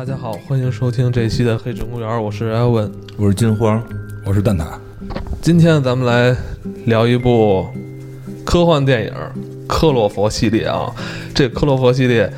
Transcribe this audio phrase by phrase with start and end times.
[0.00, 3.78] 大家好，欢迎收听这一期的《黑水公园》，我是艾文，我是金花，
[4.24, 4.64] 我是蛋挞。
[5.42, 6.34] 今天咱们来
[6.86, 7.66] 聊一部
[8.42, 9.12] 科幻电影
[9.66, 10.90] 《克洛佛》系列啊。
[11.34, 12.32] 这《克洛佛》系列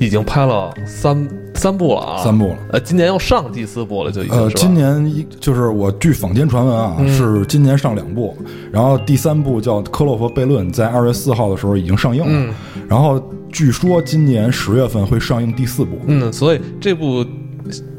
[0.00, 2.56] 已经拍了三三部了啊，三部了。
[2.72, 4.34] 呃，今年要上第四部了，就已经。
[4.34, 8.34] 呃，今年一就是我据坊间传闻啊，是今年上两部，
[8.72, 12.54] 然后第三部叫《克洛佛悖论》，在二月四号的时候已经上映了，
[12.88, 13.22] 然后。
[13.54, 17.24] 据说今年十月份会上映第四部，嗯，所以这部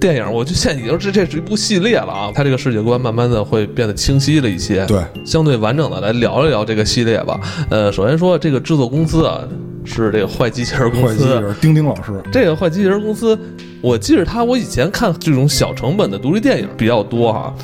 [0.01, 7.39] 电影，我就现在已经是这是一部系列了啊，它这个世界观慢慢的会变得清晰了一些，对，相对完整的来聊一聊这个系列吧。
[7.69, 9.39] 呃，首先说这个制作公司啊，
[9.85, 13.39] 是这个坏机器人公司，丁丁老师，这个坏机器人公司，
[13.79, 17.55] 我记着他，我以前看这种小成本的独立电影比较多哈。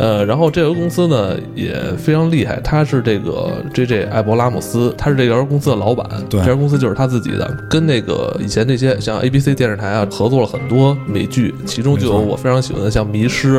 [0.00, 13.58] 呃，然后这个公司呢也非常厉害，他是这个 J J 艾伯拉姆斯，他是这家公司的老板，对，这家公司就是他自己的，跟那个以前那些像 A B C 电视台啊合作了很多美剧，其中就有我非常喜欢的像《迷失》，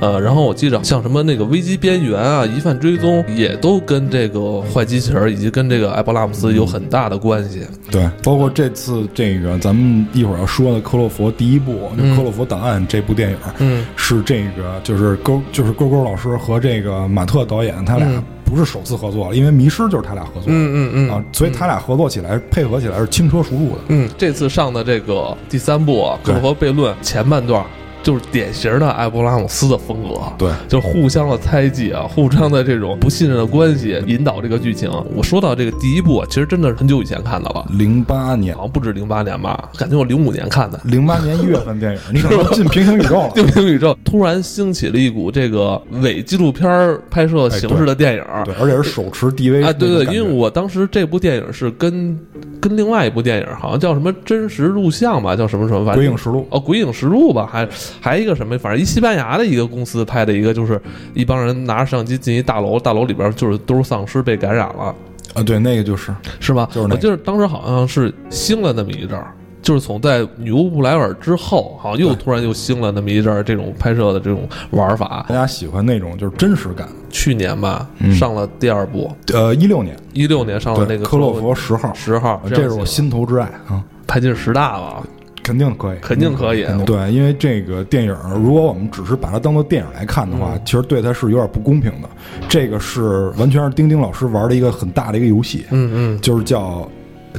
[0.00, 15.77] 呃，然后我记着像什么那个《危机边缘》啊，《疑犯追踪》也都跟这个坏机器人以及跟这个艾伯拉姆斯有很大的关系，对，包括这次这个咱们一会儿要说的《克洛佛》第一部就《克洛佛档案》这部电影，嗯，是这个就是勾就是。
[15.78, 23.82] 勾勾老师和这个马特导演，他俩不是首次合作了，因为《迷失》就是他俩合作，嗯嗯嗯啊，所以他俩合作起来配合起来是轻车熟路的。
[23.88, 27.64] 嗯，这次上的这个第三部《克和悖论》前半段。
[28.02, 34.90] 就是典型的埃博拉姆斯的风格，对，就互相的猜忌啊，互相的这种不信任的关系引导这个剧情。
[35.14, 40.80] 我说到这个第一部，其实真的是很久以前看的了，零八年，好像不止零八年吧，感觉我零五年看的。
[40.84, 43.30] 零八年一月份电影，你可能进平行宇宙了。
[43.34, 52.18] 平行宇宙突然兴起了一股这个伪纪录片拍摄形式的电影，对，而且是手持 DV 啊，对对，因为我当时这部电影是跟
[52.60, 56.46] 跟另外一部电影，好像叫什么真实录像吧，叫什么什么，反正鬼影实录。
[56.50, 57.68] 哦，鬼影实录吧，还
[58.00, 58.78] 还一个什么，反正。
[58.80, 60.80] 一西班牙的一个公司拍的一个，就是
[61.14, 64.94] 一帮人拿着摄像机进一大楼，大楼里边就是都是丧尸被感染了
[65.34, 66.68] 啊，对，那个就是是吧？
[66.72, 75.26] 就是我记得当时好像是兴了那么一阵儿，就是从在女巫布莱尔之后，好像又突然又兴了那么一阵儿这种拍摄的这种玩法。
[75.28, 76.88] 大家喜欢那种就是真实感。
[77.10, 85.02] 去年吧，上了第二部，呃，一六年，一六年上了那个克洛佛十号，十号，这是我心头之爱啊，拍进十大了。
[85.48, 86.64] 肯定可以，肯定可以。
[86.84, 92.08] 对，因为这个电影，如果我们只是把它当做电影来看的话，其实对它是有点不公平的。
[92.48, 96.90] 这个是完全是丁丁老师玩的一个很大的一个游戏，嗯嗯，就是叫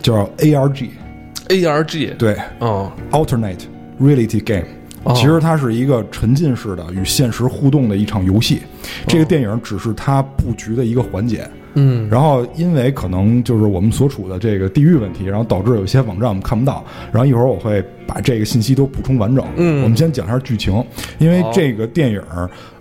[0.01, 3.61] 叫 ARG，ARG，对，哦，Alternate
[4.01, 8.61] Reality Game，其实它是一个沉浸式的与现实互动的一场游戏。
[9.07, 11.47] 这个电影只是它布局的一个环节。
[11.79, 16.83] 嗯，然后因为可能就是我们所处的这个地域问题，然后导致有些网站我们看不到。
[17.11, 19.45] 然后一会儿我会把这个信息都补充完整。
[19.55, 20.83] 嗯，我们先讲一下剧情，
[21.17, 22.21] 因为这个电影，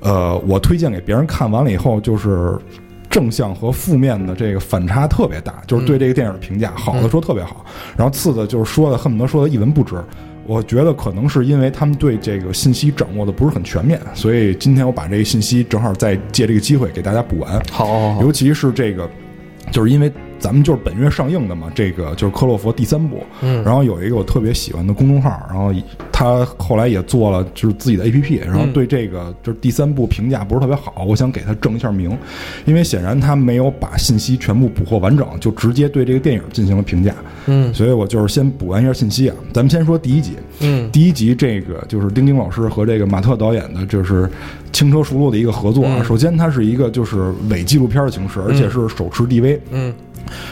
[0.00, 2.58] 呃，我推荐给别人看完了以后，就是
[3.08, 7.64] 正向和负面的这个反差特别大，就是对这个电影的评价，好的说特别好，
[7.96, 9.96] 然后次的就是说的恨不得说的一文不值。
[10.48, 17.62] 我觉得可能是因为他们对这个信息掌握的不是很全面，所以今天我把这个信息正好再借这个机会给大家补完。
[17.70, 19.08] 好，尤其是这个，
[19.70, 20.10] 就是因为。
[20.38, 23.24] 咱们就是本月上映的嘛，这个就是《克洛佛》第三部。
[23.42, 25.72] 嗯，然后有一个我特别喜欢的公众号，然后
[26.12, 32.16] 他后来也做了就是自己的 APP，然后对这个就是第三部评价不是特别好，我想给他正一下名，
[32.64, 37.14] 因为显然他没有把信息全部捕获完整，就直接对这个电影进行了评价。
[37.46, 39.36] 嗯，所以我就是先补完一下信息啊。
[39.52, 40.32] 咱们先说第一集。
[40.60, 44.28] 嗯，第一集这个就是丁丁老师和这个马特导演的，就是
[44.72, 46.02] 轻车熟路的一个合作啊。
[46.02, 49.58] 首先，它是一个就是伪纪录片的形式，而且是手持 DV。
[49.70, 49.94] 嗯。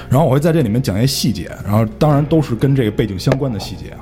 [0.09, 3.99] 然后我会在这里面讲一些细节，然后当然都是跟这个背景相关的细节啊。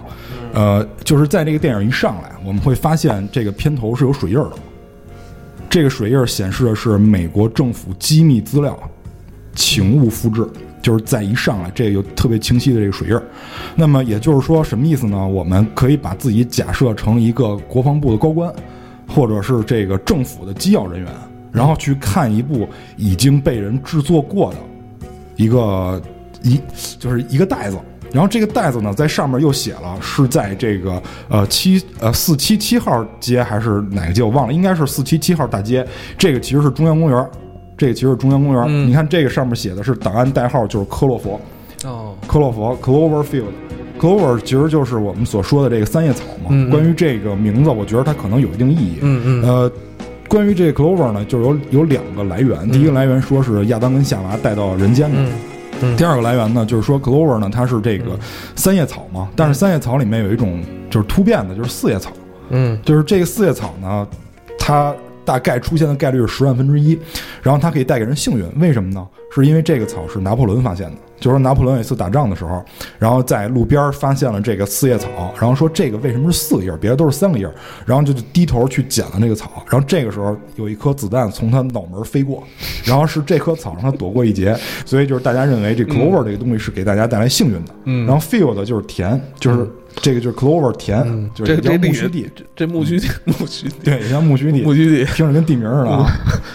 [0.52, 4.52] 呃，就是在这个电影一上来，我们会发现这个片头是有水印的。
[5.68, 8.78] 这个水印显示的是美国政府机密资料，
[9.54, 10.46] 请勿复制。
[10.80, 13.18] 就是在一上来，这个有特别清晰的这个水印。
[13.74, 15.26] 那么也就是说，什么意思呢？
[15.26, 18.52] 我们可以把自己假设成一个国防部的高官，
[19.08, 21.10] 或者是这个政府的机要人员，
[21.50, 24.58] 然后去看一部已经被人制作过的。
[25.36, 26.00] 一个
[26.42, 26.60] 一
[26.98, 27.78] 就是一个袋子，
[28.12, 35.86] 然后这个袋子呢，在上面又写了是在这个呃七呃四七七号街还是哪个街我忘了，应该是四七七号大街。
[36.16, 37.30] 这个其实是中央公园，
[37.76, 38.88] 这个其实是中央公园。
[38.88, 41.40] 你看这个上面写的是档案代号，就是科洛佛。
[41.84, 46.50] 哦，科洛佛 （Cloverfield），Clover 其实就是我们所说的这个三叶草嘛。
[46.70, 48.98] 关于这个名字，我觉得它可能有一定意义。
[49.02, 49.42] 嗯嗯。
[49.42, 49.72] 呃。
[50.34, 52.68] 关于这 Clover 呢，就有有两个来源。
[52.68, 55.16] 第一个来源说是亚当跟夏娃带到人间的，
[55.80, 55.96] 嗯。
[55.96, 58.18] 第二个来源呢，就是说 clover 呢，它是这个
[58.56, 60.60] 三叶草嘛，但是三叶草里面有一种
[60.90, 62.10] 就是突变的，就是四叶草，
[62.48, 62.76] 嗯。
[62.82, 64.04] 就是这个四叶草呢，
[64.58, 64.92] 它
[65.24, 66.98] 大概出现的概率是十万分之一，
[67.40, 69.06] 然后它可以带给人幸运，为什么呢？
[69.32, 72.62] 是因为这个草是拿破仑发现的，就是说拿破仑有一次打仗的时候，
[72.98, 77.54] 然后在路边发现了这个四叶草，然后说这个为什么是四个叶儿，别的都是三个叶儿，
[77.86, 82.44] 然后就低头去捡了那个草，然后这个时候有一颗子弹从他脑门飞过，
[82.84, 84.54] 然后是这棵草让他躲过一劫，
[84.84, 88.06] 所以就是大家认为这 clover 这个东西是给大家带来幸运的，嗯。
[88.06, 89.66] 然后 field 就是田，就是
[90.02, 96.06] 这个就是 clover 田，就是叫苜蓿地，这这苜蓿地苜蓿地对，也像苜蓿地，苜蓿地，听着跟地名似的啊。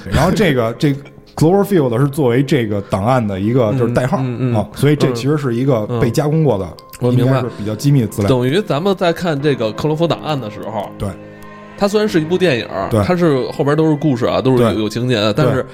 [0.04, 1.02] 对然后这个这个
[1.40, 6.66] Cloverfield 是作为这个档案的一个就是代号嗯嗯嗯啊，所以这其实是一个被加工过的，
[7.00, 7.42] 应我明白。
[7.58, 8.28] 比较机密的资料。
[8.28, 11.08] 等于咱们在看这个克罗夫档案的时候，对，
[11.78, 13.02] 它虽然是一部电影，对。
[13.04, 15.66] 它是后边都是故事啊，都是有有情节的，但是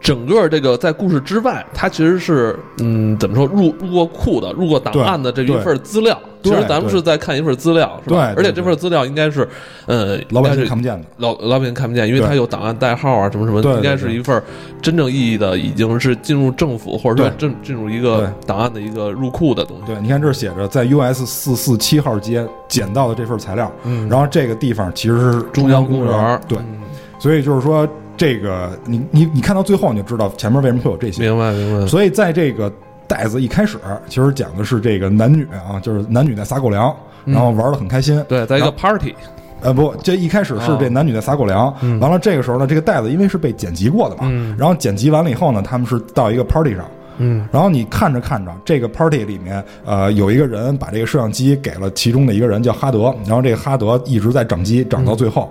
[0.00, 6.20] 整个这个在故事之外，它其实是嗯，怎么说入入过库的，入过档案的这一份资料。
[6.44, 8.26] 其对实咱们是在看一份资料，是吧？
[8.28, 9.48] 对对而且这份资料应该是，
[9.86, 14.40] 呃，老百姓看不见的，老老百姓看不见，因为对它有档案代号啊，什么什么，应该是一份
[14.82, 19.86] 真正意义的，已经是进入政府或者说进进入一个档案的一个入库的东西。
[19.86, 26.82] 对，你看这儿写着在 US 四四七号街捡到的这份材料，嗯然后这个地方其实是中央公公园，对，嗯
[27.18, 31.22] 所以就是说这个你你你看到最后你就知道前面为什么会有这些。
[31.22, 31.86] 明白明白。
[31.86, 32.70] 所以在这个
[33.06, 33.78] 袋子一开始，
[34.08, 38.22] 其实讲的是这个男女啊，就是男女在撒狗粮，然后玩的很开心。
[38.28, 39.14] 对，在一个 party，
[39.60, 41.98] 呃，不，这一开始是这男女在撒狗粮，嗯。
[42.00, 44.54] 完了这个时候呢，这个袋子因为是被剪辑过的嘛，嗯。
[44.58, 46.84] 然后剪辑完了以后呢，他们是到一个 party 上，
[47.18, 47.48] 嗯。
[47.52, 55.50] 然后你看着看着，这个 party 里面，呃，有一个人把这个摄像机给了其中的一个人叫哈德，然后这个哈德一直在掌机，掌到最后。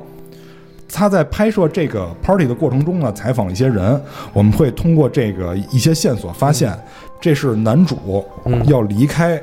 [0.95, 3.99] 他在拍摄这个 party 的过程中呢，采访了一些人，
[4.31, 6.71] 我们会通过这个一些线索发现，
[7.23, 8.21] 这是男主
[8.65, 9.41] 要离开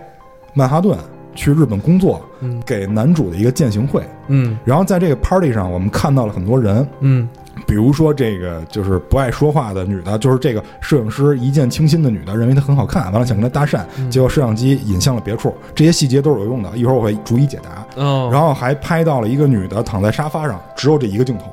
[0.53, 0.99] 曼哈顿
[1.35, 2.63] 去日本工作，嗯。
[2.67, 4.03] 给男主的一个践行会。
[4.29, 4.59] 嗯。
[4.67, 7.27] 然后在这个 party 上，我们看到了很多人，嗯。
[7.67, 13.81] 比如说这个就是不爱说话的女的，就是这个摄影师一见倾心的女的，认为她很好看，完了想跟她搭讪，
[14.11, 18.03] 结果摄像机引向了别处，这些细节都是有用的，一会儿我会逐一解答。
[18.03, 21.47] 哦，然后还拍到了一个女的躺在沙发上，只有这一个镜头，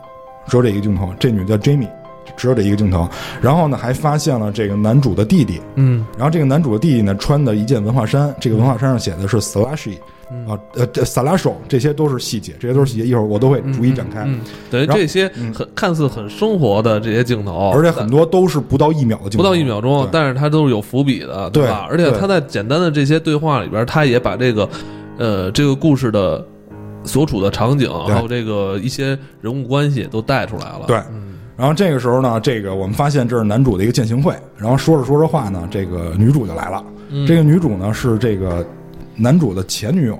[0.47, 1.88] 只有这一个镜头，这女的叫 Jamie，
[2.38, 3.10] 只有这一个镜头。
[3.42, 9.95] 然后呢，还发现了这个男主的弟弟，嗯然后这个男主的弟弟呢，穿的一件文化衫，这个文化衫上写的是 Slashy，
[10.48, 14.24] 啊，呃，这 Salasho，这些都是细节，这些都是细节，一会儿我都会逐一展开。
[14.25, 14.39] 嗯，
[14.69, 21.88] 等于这些嗯很看似很生活的这些镜头，而且很多都是不到一秒的镜头，不到一秒钟，但是它都是有伏笔的，对吧？
[21.90, 24.69] 而且他在简单的这些对话里边，他也把这个
[25.18, 26.45] 呃这个故事的
[27.04, 30.83] 所处的场景，还有这个一些人物关系都带出来了。
[30.88, 31.26] 对嗯
[31.57, 36.83] 然后这个时候呢，这个我们发现这是男主的一个践行会，然后说着说着话呢，这个女主就来了。
[37.09, 37.25] 嗯。
[37.25, 38.65] 这个女主呢是这个
[39.15, 40.19] 男主的前女友，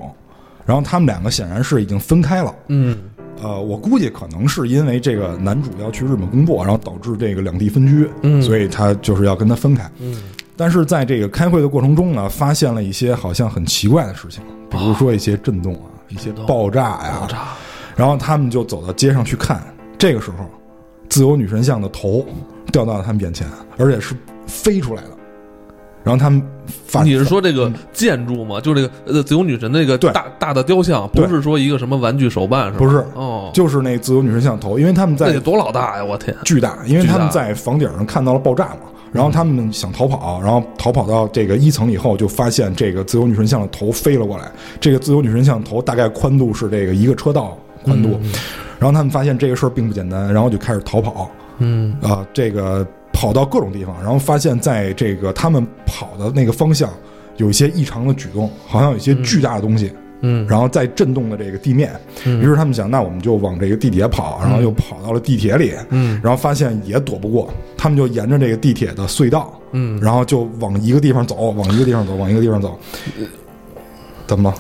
[0.66, 2.56] 然后他们两个显然是已经分开了。
[2.70, 2.98] 嗯。
[3.44, 8.42] 呃，我估计可能是因为这个男主要去日本工作，然后导致这个两地分居，嗯。
[8.42, 9.88] 所以他就是要跟他分开。
[10.00, 10.16] 嗯。
[10.56, 14.42] 但是在这个开会的过程中呢，发现了一些好像很奇怪的事情，
[14.72, 17.38] 比如说一些震动啊，一些爆炸呀、爆炸，
[17.96, 19.62] 然后他们就走到街上去看，
[20.00, 20.50] 这个时候，
[21.10, 22.26] 自由女神像的头
[22.72, 23.48] 掉到了他们眼前，
[23.78, 25.10] 而且是飞出来的。
[26.04, 26.42] 然后他们
[26.86, 28.62] 发，你是说这个建筑吗？
[28.62, 32.78] 就这个呃自由女神那个对大大的雕像，不是说一个什么玩具手办是吧？
[32.78, 36.06] 不是哦，就是那自由女神像头，因为他们在那得多老大呀！
[36.06, 44.50] 我天，巨大，因为他们在房顶上看到了爆炸嘛，然后他们想逃跑，然后逃跑到这个一层以后，就发现这个自由女神像的头飞了过来。
[44.80, 48.18] 这个自由女神像头大概宽度是这个一个车道宽度，
[48.80, 51.30] 然后他们发现这个事儿并不简单，然后就开始逃跑。
[51.60, 56.88] 嗯啊、这个跑到各种地方，然后发现在这个他们跑的那个方向
[57.38, 59.92] 有一些异常的举动，好像有一些巨大的东西，
[60.22, 61.92] 嗯然后在震动的这个地面。
[62.26, 72.78] 于是他们想，那我们就往这个地铁跑，然后又跑到了地铁里，嗯然后发现也躲不过，他们就沿着这个地铁的隧道，嗯，然后就往一个地方走，往一个地方走，往一个地方走。
[74.28, 74.58] 怎么了？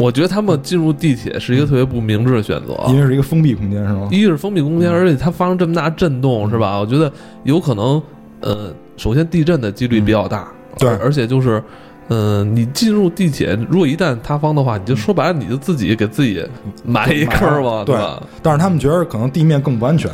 [0.00, 4.08] 我觉得他们进入地铁是一个特别不明智的选择，因为是一个封闭空间，是吗？
[4.10, 6.78] 一个是封闭空间，而且它发生这么大震动，是吧？
[6.78, 7.12] 我觉得
[7.44, 8.02] 有可能，
[8.40, 10.88] 呃，首先地震的几率比较大，对。
[10.88, 11.62] 而而且就是，
[12.08, 16.42] 嗯、你进入地铁，如果一旦塌方的话，你就说白了，你就自己给自己
[16.82, 18.22] 埋一坑儿嘛，对吧？
[18.42, 20.10] 但是他们觉得可能地面更不安全，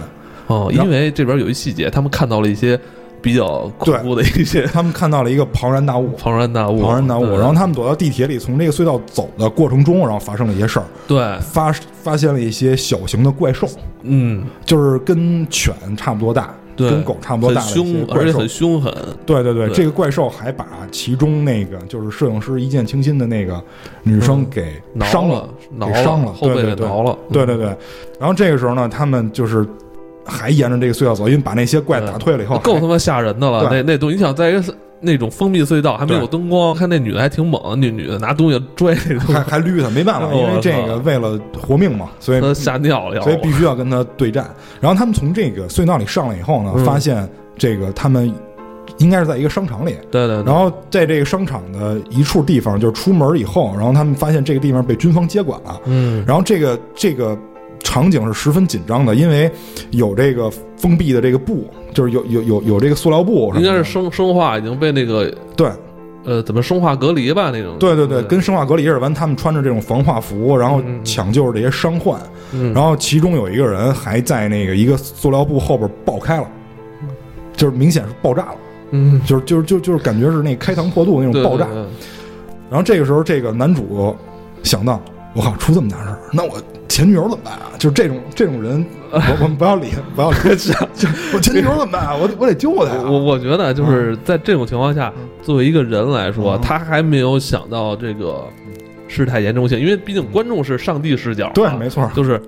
[0.48, 2.76] 哦，因为这边有一细节，他们看到了一些
[3.26, 6.10] 比较恐怖的一些他们看到了一个庞然大物。
[6.16, 11.72] 庞然大物，庞然大物，然后他们躲到地铁里，从这个隧道走的过程中，然后发生了一些事儿，对，发
[12.04, 13.68] 发现了一些小型的怪兽，
[14.02, 18.48] 嗯就是跟犬差不多大，对跟狗差不多大的一些很凶，怪兽而且很。
[18.48, 18.94] 凶狠。
[19.26, 23.60] 对对对，这个怪兽还把其中那个就是摄影师一见倾心的那个
[24.04, 27.18] 女生给伤了，挠给伤了，后背对对对给挠了。
[27.32, 27.66] 对对对。
[28.20, 29.66] 然后这个时候呢，他们就是
[30.26, 33.68] 还沿着这个隧道走，因为把那些怪打退了以后，够他妈吓人的了。
[33.68, 34.62] 对那那东西，你想在一个
[35.00, 43.20] 那种封闭隧道，还没有灯光，看那女的还挺猛，那女的拿东西拽还，还捋他，没办法，哦因为这个为了活命嘛，所以他吓尿了。
[43.22, 44.48] 所以必须要跟他对战。
[44.80, 47.28] 然后他们从这个隧道里上来以后呢，嗯发现
[47.58, 48.32] 这个他们
[48.98, 49.96] 应该是在一个商场里。
[50.10, 55.78] 对对对，然后在这个商场的一处地方，就是出门以后，然后他们发现这个地方被军方接管了。
[55.84, 57.36] 嗯，然后这个这个
[57.86, 59.48] 场景是十分紧张的，因为
[59.92, 65.70] 有这个封闭的这个布，就是有有有有这个塑料布应该是生生化已经被那个对
[66.24, 67.76] 呃怎么生化隔离吧那种。
[67.78, 68.98] 对对对，跟生化隔离似的。
[68.98, 72.20] 完，他们穿着这种防化服，然后抢救这些伤患。
[72.52, 76.48] 嗯然后其中有一个人还在那个一个塑料布后边爆开了，
[77.56, 78.56] 就是明显是爆炸了，
[78.90, 81.66] 嗯，就是就是就就是感觉是那开膛破肚那种爆炸。
[81.66, 81.86] 对对
[82.68, 84.14] 然后这个时候，这个男主
[84.64, 85.00] 想到，
[85.34, 87.72] 我靠，出这么大事儿，那我前女友怎么办啊？
[87.78, 90.36] 就是这种这种人，我我们不要理，不要理
[90.72, 92.16] 他， 就我前女友怎么办啊？
[92.16, 93.02] 我得我得救他呀！
[93.04, 95.12] 我我觉得就是在这种情况下，
[95.42, 98.44] 作为一个人来说，嗯他还没有想到这个
[99.08, 102.40] 事态严重性，因为毕竟观众是上帝视角嘛，对，没错，就是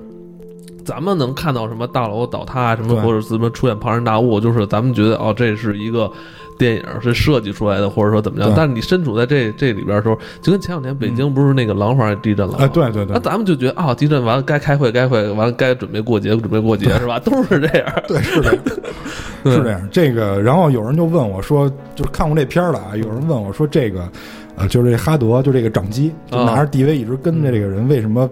[0.85, 6.11] 咱们能看到什么大楼倒塌啊，什么或者什么出现庞然大物，就是咱们觉得哦，这是一个
[6.59, 8.53] 电影是设计出来的，或者说怎么样。
[8.57, 12.59] 但是你身处在这这里边的时候，就跟前两天北京不是那个廊坊地震了吗？
[12.61, 17.19] 哎，对对对那，咱们就觉得啊、地震完了该开会该会，完了该准备过节准备过节是吧？
[17.25, 17.87] 都是这样。
[18.07, 18.59] 对，是这样，
[19.47, 19.89] 是这样。
[19.93, 22.97] 这个，然后有人就问我说，就是看过这片儿了啊？
[22.97, 24.09] 有人问我说，这个，
[24.57, 28.29] 呃，就是这哈德，就这个掌机，就拿着 DV 一直跟着这个人，为什么？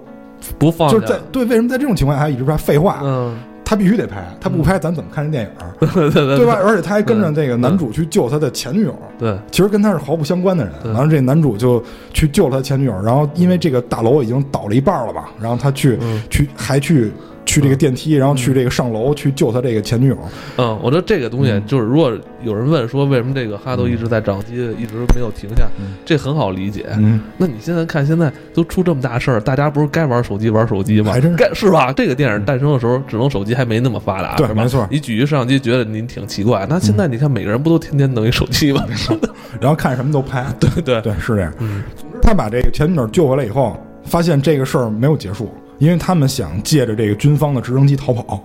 [0.59, 3.01] 不放就是在，对，为什么在这种情况下还一直说废话？
[3.03, 3.35] 嗯，
[3.69, 5.89] 他必须得拍，他不拍咱怎么看这电影？
[5.93, 6.57] 对对对吧？？
[6.65, 10.73] 而且他还跟着这个男主去救他的前女友，对，其实跟他是毫不相关的人。
[10.85, 11.83] 对完了，这男主就
[12.15, 17.11] 去救他前女友，然后因为这个大楼已经倒了一半了吧，然后他去嗯去还去
[17.47, 20.19] 去这个电梯，然后去这个上楼去救他这个前女友。
[20.59, 22.13] 嗯，我觉得这个东西嗯就是，如果
[22.43, 26.87] 有人问说为什么这个哈斗一直在找机，一直没有停下嗯，这很好理解。
[26.99, 31.13] 嗯，那你现在看，现在都出这么大事儿，大家不是该玩手机玩手机吗？
[31.13, 31.93] 还真是该是吧？
[31.93, 36.67] 这个电影诞生的时候，智能手机还没那么发达，对没错你举一摄像机，觉得您挺奇怪。
[36.69, 38.85] 那现在你看，每个人不都天天弄一手机吗？
[39.61, 40.45] 然后看什么都拍。
[40.59, 41.53] 对对，对，是这样。
[41.61, 41.83] 嗯
[42.23, 45.49] 他把这个前女友救回来以后，发现这个事儿没有结束，
[45.79, 48.43] 因为他们想借着这个军方的直升机逃跑。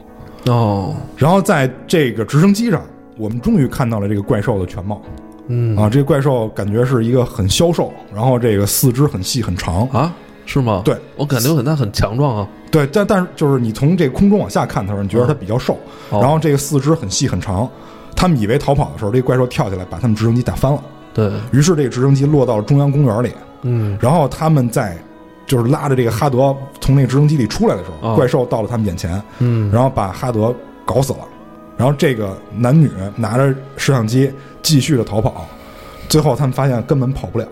[0.48, 2.82] 哦，然后在这个直升机上，
[3.18, 5.02] 我们终于看到了这个怪兽的全貌
[5.48, 5.90] 嗯啊！
[5.90, 9.88] 这个怪兽感觉是一个很消瘦，然后这个四肢很细很长。
[9.90, 10.14] 啊，
[10.46, 10.82] 是吗？
[10.84, 12.48] 对，我感觉很它很强壮啊。
[12.72, 15.78] 对，但但是就是你从这个空中往下看的时候，你觉得它比较瘦，
[16.10, 17.70] 哦然后这个四肢很细很长。
[18.16, 20.82] 他们以为逃跑的时候，这个怪兽跳起来把他们直升机打翻了，
[21.14, 23.32] 对，于是这个直升机落到了中央公园里。
[23.64, 24.98] 嗯然后他们在
[25.52, 30.56] 就是拉着这个哈德从那个直升机里出来的时候，哦怪兽到了他们眼前，嗯，然后把哈德
[30.86, 31.20] 搞死了。
[31.76, 34.32] 然后这个男女拿着摄像机
[34.62, 35.46] 继续的逃跑，
[36.08, 37.46] 最后他们发现根本跑不了，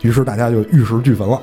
[0.00, 1.40] 于是大家就玉石俱焚了。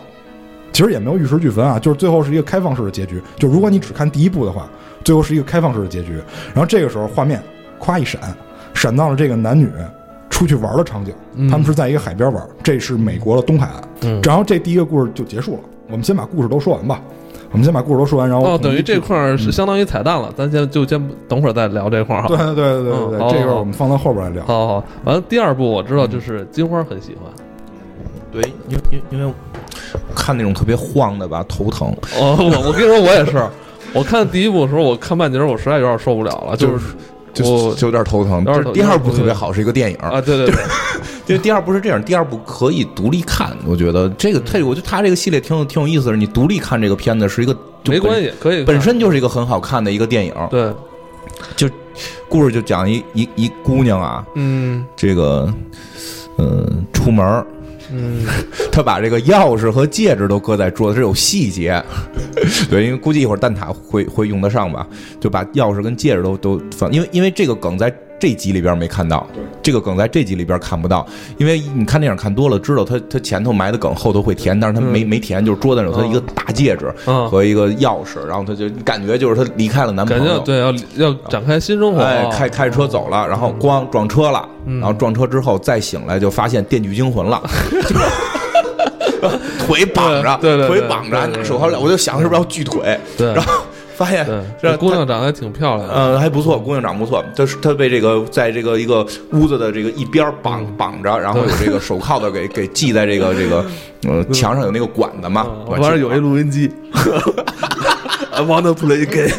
[0.73, 3.21] 其实也没有玉石俱焚啊，就是最后是一个开放式的结局。
[3.37, 4.69] 就如果你只看第一部的话，
[5.05, 6.15] 最后是一个开放式的结局。
[6.47, 7.41] 然后这个时候画面
[7.79, 8.19] 咵一闪，
[8.73, 9.71] 闪到了这个男女
[10.29, 13.88] 出去玩的场景，嗯他们是在一个海边玩，这是美国的东海岸。
[14.01, 15.59] 嗯然后这第一个故事就结束了。
[15.87, 17.01] 我们先把故事都说完吧。
[17.51, 22.27] 我们先把故事都说完，然后哦，等于这块儿是相当于彩蛋了，咱先就先等会儿再聊这块儿哈。
[22.27, 24.45] 对对对对对这个好我们放到后边来聊。
[24.45, 27.33] 好好好，完了第二部我知道就是金花很喜欢，
[28.31, 29.33] 对，因为因为因为
[30.15, 31.91] 看那种特别晃的吧，头疼。
[32.19, 33.43] 哦，我我跟你说我也是，
[33.95, 36.93] 我看第一部的时候我看半截儿我实在有点受不了了，就是
[37.33, 38.43] 就我就有点头疼。
[38.45, 39.97] 但是第二部特别好，是一个电影。
[39.97, 40.55] 啊，对对对，
[41.29, 43.55] 因为第二部是这样，第二部可以独立看。
[43.63, 46.17] 我觉得这个，这个我觉得他这个系列挺有挺有意思的。
[46.17, 47.55] 你独立看这个片子是一个
[47.85, 50.33] 没关系，可以本身就是一个很好看的一个电影。
[50.49, 50.73] 对，
[51.55, 51.69] 就
[52.27, 55.53] 故事就讲一一一姑娘啊，嗯这个
[56.39, 57.45] 嗯出门儿
[57.91, 58.25] 嗯
[58.71, 61.79] 她把这个钥匙和戒指都搁在桌子，这有细节。
[62.71, 64.87] 对，因为估计一会儿蛋挞会会用得上吧，
[65.19, 69.25] 就把钥匙跟戒指都都放，因为因为这个梗在这集里边没看到，
[69.63, 71.07] 这个梗在这集里边看不到，
[71.37, 84.79] 因为你看电影看多了，知道他他前头埋的梗后头会填，但是他没、没填，就是桌子上有他一个大戒指嗯，和一个钥匙，然后他就感觉就是他离开了男朋友，感觉对要要展开新生活，哎，开开着车走了，然后咣撞车了，嗯。
[84.79, 87.41] 然后撞车之后再醒来就发现《电锯惊魂》 了，
[89.65, 93.33] 腿绑着，对对对腿绑着，手铐了，我就想是不是要锯腿，对。
[93.33, 93.53] 然后
[93.99, 97.21] 发现对，这这姑娘长得还挺漂亮的，嗯，还不错，姑娘长不错。
[97.35, 103.65] 她是她被这个在这个一个屋子的这个一边绑绑着，然后有这个手铐的给给系在这个这个
[104.07, 105.45] 呃墙上有那个管子嘛。
[105.67, 106.71] 完了有一录音机，
[108.31, 109.33] I wanna play game，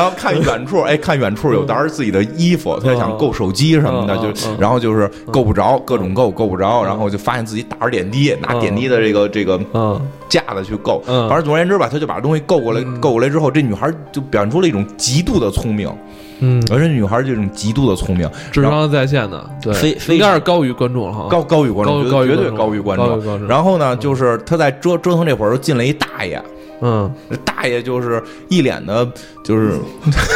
[0.00, 11.02] 然后看远处， 哎，看远处有沓自己的衣服，他想够手机什么的，就嗯然后就是够不着，各种够够不着，然后就发现自己打着点滴，拿点滴的这个这个嗯架子去够。
[11.06, 11.28] 嗯。
[11.28, 15.92] 反正总而言之吧，他就把东西够过来，够过来之后，这女孩就表现出了一种极度的聪明，
[16.40, 23.46] 嗯，而且女孩这种极度的聪明，智商在线的，对，非非应该是高于观众了哈，高高于观众，绝对高于观众高于观高于观众。
[23.46, 26.42] 然后呢，就是他在折折腾这会儿，又进来一大爷，
[26.80, 27.12] 嗯，
[27.44, 29.06] 大爷就是一脸的，
[29.44, 29.78] 就是，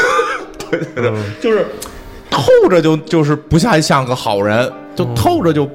[0.70, 1.66] 对对对，就是
[2.30, 5.68] 透着就就是不像像个好人，就透着就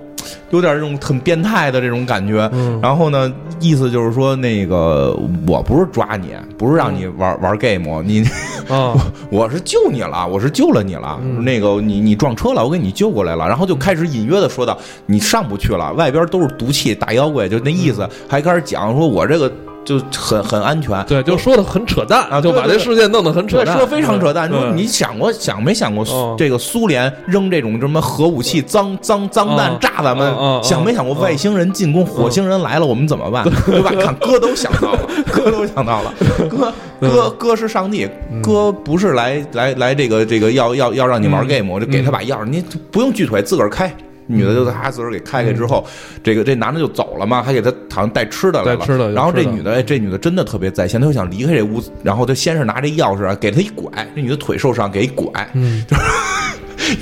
[0.51, 2.49] 有点这种很变态的这种感觉。
[2.53, 8.23] 嗯然后呢，意思就是说，那个我不是抓你，不是让你玩玩 game，你
[8.67, 8.93] 啊，
[9.31, 11.19] 我是救你了，我是救了你了。
[11.41, 13.47] 那个你你撞车了，我给你救过来了。
[13.47, 19.51] 然后就开始隐约的说道：“你上不去了，外边都是毒气大妖怪，就那意思。”还开始讲说：“我这个
[19.85, 24.49] 就很很安全。”对，就说的很扯淡啊就把这事件弄得很扯对，淡，说非常扯淡。
[24.49, 30.33] 嗯就是你想过想没想过哦这个苏联扔这种什么核武器、脏脏脏弹哦炸咱们？
[30.63, 33.43] 想没想过外星人进攻，火星人来了我们怎么办？
[33.65, 33.91] 对吧？
[34.01, 34.99] 看 哥都想到了，
[35.31, 36.13] 哥都想到了，
[36.49, 38.07] 哥哥哥是上帝，
[38.41, 43.93] 哥不是来来来这个这个要要要让你玩 game，我就给他把钥匙，你不用锯腿，自个儿开。
[44.29, 45.83] 女的就他自个儿给开开之后，
[46.23, 48.77] 这个这男的就走了嘛，还给他好像带吃的来了。
[48.77, 55.83] 带吃的然后这女的，哎，这女的真的特别在线，她就想离开这屋子，然后她先是拿这钥匙啊，给她一拐，这女的腿受伤，给一拐，嗯。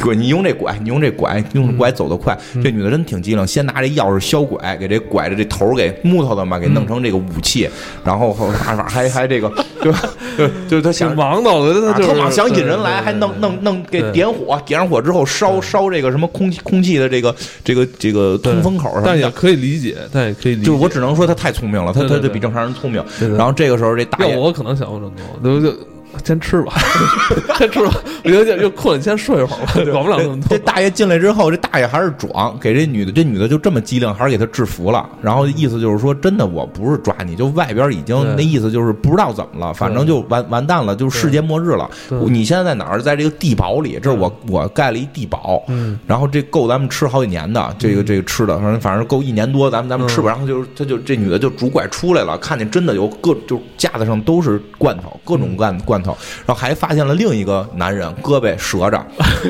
[0.03, 2.37] 拐你用这拐，你用这拐，用这拐走得快。
[2.55, 2.61] 嗯。
[2.61, 7.69] 这女的真挺机灵，先拿这钥匙削拐，给这拐的这头儿给木头的嘛，给弄成这个武器，
[8.03, 9.49] 然后后还还还这个，
[9.83, 9.91] 就
[10.37, 18.91] 就就是他想王道的，他就是特忙想引人来，还弄弄弄给点火，点上火之后烧烧这个什么空气空气的这个这个这个通风口。
[19.05, 20.67] 但也可以理解，但也可以理解。
[20.67, 23.03] 就是我只能说他太聪明了，他对对对他就比正常人聪明。
[23.19, 25.11] 对对然后这个时候这大爷要我可能想过这么
[25.41, 25.77] 多，就就
[26.23, 26.73] 先吃吧，
[27.57, 30.49] 先吃吧，我有点又困了，先睡一会儿吧， 管不了那么多。
[30.49, 35.07] 这大爷进来之后，这大爷还是壮，给这女的，这女的就这么机灵，还是给他制服了。
[35.21, 41.89] 然后意思就是说，真的我不是抓你，就外边已经那意思就是不知道怎么了，反正就完完蛋了，就是世界末日了。
[42.29, 43.01] 你现在在哪儿？
[43.01, 50.29] 在这个地堡里，这是我我盖了一地堡，嗯，然后这够咱们吃好几年的，这个这个吃的，反正反正够一年多，咱们咱们吃吧。
[50.29, 56.06] 然后就他就这女的就拄拐出来了，看见真的有各就架子上都是罐头，各种罐罐头，
[56.45, 59.05] 然后还发现了另一个男人胳膊折着，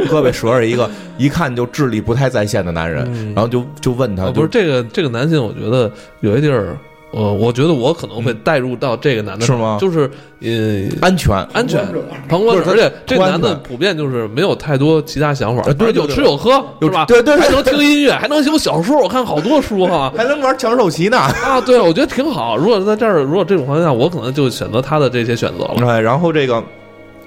[0.09, 5.91] 胳膊折着一个， 一看就智力不太在线的男人，然后就就问他，啊，就不是这个这个男性，我觉得
[6.21, 6.77] 有些地儿，
[7.11, 10.09] 呃，我觉得我可能会带入到这个男的，是吗就是
[10.41, 10.87] 呃。
[11.01, 11.85] 安全安全，
[12.27, 17.05] 旁观者，而且这个男的普遍就是没有太多其他想法，呃对有吃有喝有是吧？
[17.05, 20.11] 对对对还能听音乐， 还能写小说，我看好多书哈。
[20.17, 21.17] 还能玩抢手棋呢。
[21.45, 22.57] 啊，对，我觉得挺好。
[22.57, 25.75] 如果在这儿，如果这种环境下，我可能就选择他的这些选择了。
[25.77, 26.61] 对，然后这个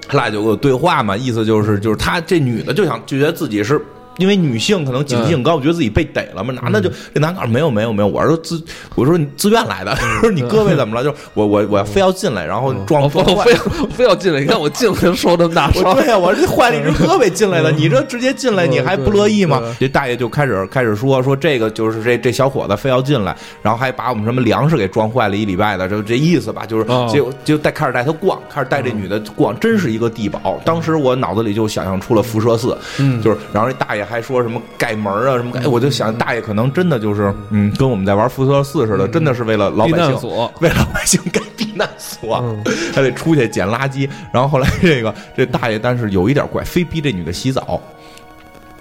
[0.07, 3.83] 他俩就有对话嘛，意思就是就是他这女的就想就觉得自己是。
[4.17, 8.61] 因为女性可能警惕性高，觉得自己被逮了嘛，男的就这男的没有没有没有，我是自
[8.95, 11.03] 我说你自愿来的，说你胳膊怎么了？
[11.03, 13.43] 就是我我我非要进来，然后撞我撞坏。
[13.45, 15.83] 非要非要进来，你看我进来就受这么大伤。
[15.83, 19.61] 我对呀，我这坏了一只胳膊进来的，你这直接进来，嗯你还不乐意吗？
[19.79, 27.09] 这大爷就开始开始说说这个就是这这小伙子非要进来，然后还把我们什么粮食给撞坏了一礼拜的，就这意思吧，就是哦。
[27.11, 30.59] 就就带开始带他逛，开始带这女的逛，真是一个地堡。
[30.63, 33.21] 当时我脑子里就想象出了辐射四，嗯。
[33.21, 40.17] 就是然后这大爷还说什么盖门啊什么盖，我就想大爷可能真的就是嗯，跟我们在玩辐射四似的，真的是为了老百姓。
[40.17, 44.09] 所， 为老百姓盖避难所，嗯还得出去捡垃圾。
[44.33, 47.81] 然后后来这个这大爷，但是有一点怪，非逼这女的洗澡。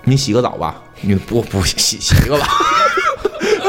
[0.03, 2.47] 你洗个澡吧，女的不不洗洗一个吧。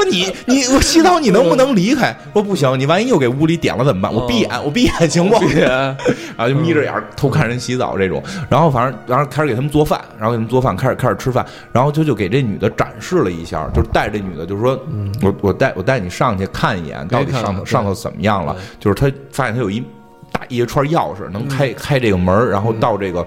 [0.01, 2.15] 说你你我洗澡你能不能离开？
[2.33, 4.13] 说不行，你万一又给屋里点了怎么办？
[4.13, 5.35] 我闭眼，我闭眼行不？
[5.55, 5.95] 然
[6.37, 8.21] 后就眯着眼偷看人洗澡这种。
[8.49, 14.79] 然后反正然后开始给他们做饭，然后给他们做饭，开始开始吃饭，然后就就给这女的展示了一下，就是带这女的，就是说
[15.21, 18.55] 我我带我带你上去看一眼，到底上头上头怎么样了？
[18.79, 19.83] 就是他发现他有一
[20.31, 23.25] 大一串钥匙，能开开这个门然后到这个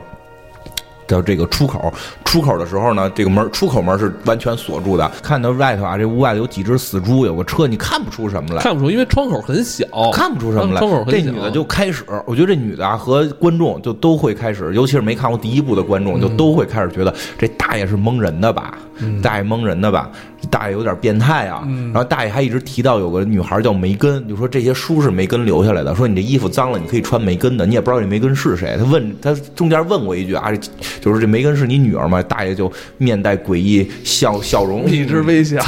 [1.06, 1.92] 的这个出口，
[2.24, 5.10] 出口的时候呢，这个门出口门是完全锁住的。
[5.22, 10.80] 看到外头啊，这屋外头有几只死猪，有个车，你看不出什么来，看不出，因为窗口很小，看不出什么来。
[10.80, 11.10] 窗口很小。
[11.12, 18.78] 这女的就开始，我觉得这女的啊和观众就都会开始，尤其是没看过第一部的观众，就都会开始觉得这大爷是蒙人的吧，
[19.22, 20.10] 大爷蒙人的吧。
[20.46, 28.76] 大爷有点变态啊，然后大爷还一直提到有个女孩叫梅根，就说这些书是梅根留下来的，说你这衣服脏了，你可以穿梅根的，你也不知道这梅根是谁。
[28.78, 30.52] 他问他中间问过一句啊，
[31.00, 32.22] 就是这梅根是你女儿吗？
[32.22, 35.60] 大爷就面带诡异笑笑容，一直微笑，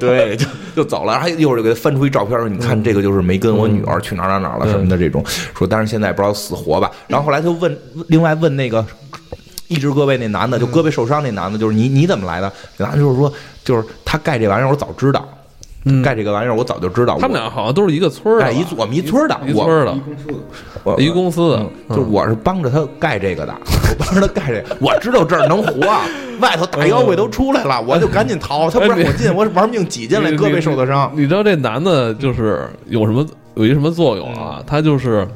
[0.00, 1.12] 对，就就走了。
[1.12, 5.24] 然后一会儿就给他翻出一照片说，你看这个就是梅根，我女儿去哪哪哪了什么的这种。
[5.54, 6.90] 说但是现在不知道死活吧。
[7.06, 7.76] 然后后来他问，
[8.08, 8.84] 另外问那个。
[9.68, 12.52] 一直胳膊那男的，就胳膊受伤那男的，就是你，你怎么来的？
[12.78, 13.32] 男的就是说，
[13.64, 15.28] 就是他盖这玩意儿，我早知道，
[16.04, 17.18] 盖这个玩意儿我早就知道。
[17.20, 20.26] 他们俩好像都是一个村儿，哎，一我们一村儿的，一村的，一公司
[20.84, 25.80] 的，一公司的，就我是帮着他盖这个的，我帮着他盖这个，我知道这儿能活，
[26.40, 31.10] 外头大妖怪都出来了，我就赶紧逃，他不让我进，我玩命挤进来，胳膊受的伤。
[31.14, 34.62] 你知道这男的就是有什么有一什么作用啊？
[34.66, 35.26] 他就是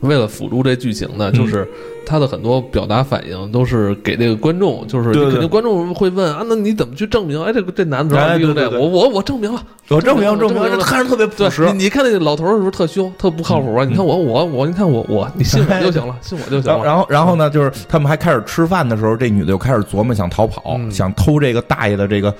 [0.00, 1.66] 为了辅助这剧情呢，就是。
[2.04, 7.42] 他的很多表达反应都是给这个观众，就是肯定观众会问啊，那你怎么去证明？
[7.42, 11.72] 哎，这个这男的用这，我我我证明了，我证明证明，看着特别朴实。
[11.72, 13.84] 你看那老头是不是特凶，特不靠谱啊？
[13.84, 16.84] 你看我我我，你看我我，你信我就行了， 信我就行了。
[16.84, 22.34] 然后然后呢，就是他们还开始吃饭的时候，这女的就开始琢磨想逃跑，想偷这个大爷的这个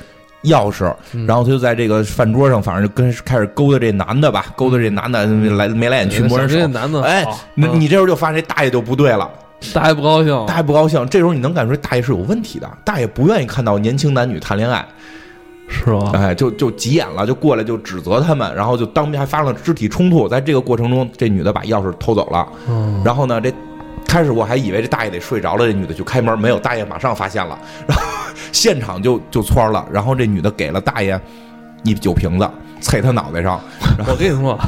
[0.44, 0.92] 钥匙。
[1.26, 6.66] 然后他就在这个饭桌上，反正就跟开始勾搭这男的吧，勾搭这男的来眉来眼去摸人手。
[6.68, 9.30] 男的，哎，那你这时候就发现这大爷就不对了。
[9.74, 11.06] 大爷不高兴，大爷不高兴。
[11.08, 14.86] 这时候你能感觉大爷是有问题的，大爷不愿意看到年轻男女谈恋爱，
[15.68, 16.10] 是吧？
[16.14, 20.28] 哎，就就急眼了，就过来就指责他们，然后就当面还发生了肢体冲突。
[20.28, 22.46] 在这个过程中，这女的把钥匙偷走了。
[22.68, 23.52] 嗯然后呢，这
[24.06, 28.04] 开始我还以为这大爷得睡着了，这女的就开门，没有，大爷马上发现了，然后
[28.52, 29.86] 现场就就窜了。
[29.90, 31.18] 然后这女的给了大爷
[31.84, 33.60] 一酒瓶子，踩他脑袋上。
[34.06, 34.58] 我跟你说，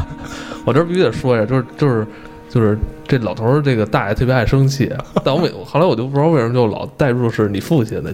[0.65, 2.07] 我这必须得说一下，就是就是。
[2.55, 4.89] 就是这老头儿，这个大爷特别爱生气，
[5.25, 8.13] 但我每后来我就不知道为什么就老带入是你父亲的，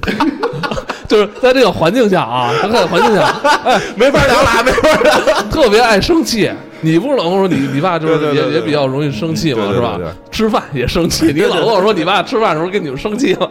[1.07, 3.27] 就是在这个环境下啊，在这个环境下，
[3.67, 6.51] 哎， 没法聊了，没法聊，特别爱生气。
[6.81, 10.01] 你不是老跟我说你你爸就是也也比较容易生气嘛，是吧？
[10.31, 13.51] 吃饭也生气，你老跟我说你爸吃饭的时候跟你们生气了。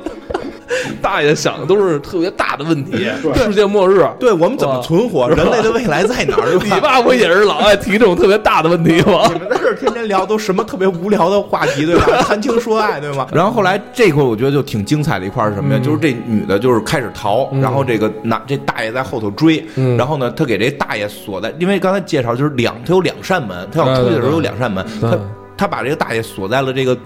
[1.01, 6.60] 大爷想的都是特别大的问题，世界末日，对我们怎么存活，人类的未来在哪儿？
[6.63, 9.29] 你爸不也是老爱提这种特别大的问题吗？
[9.34, 12.05] 你们在这天天聊都什么特别无聊的话题，对吧？
[12.23, 13.27] 谈情说爱，对吗？
[13.32, 15.79] 然后后来这块我觉得就挺精彩的一块是什么呀？
[15.84, 19.65] 就是这女的就是开始逃，然后这个男这大爷在后头追，
[19.97, 25.17] 然后呢，他给这大爷锁在，因为刚才介绍就是两，他有两扇门，他要出去的时候有两扇门，他
[25.58, 26.97] 他把这个大爷锁在了这个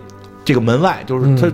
[0.44, 1.48] 这个门外，就是他。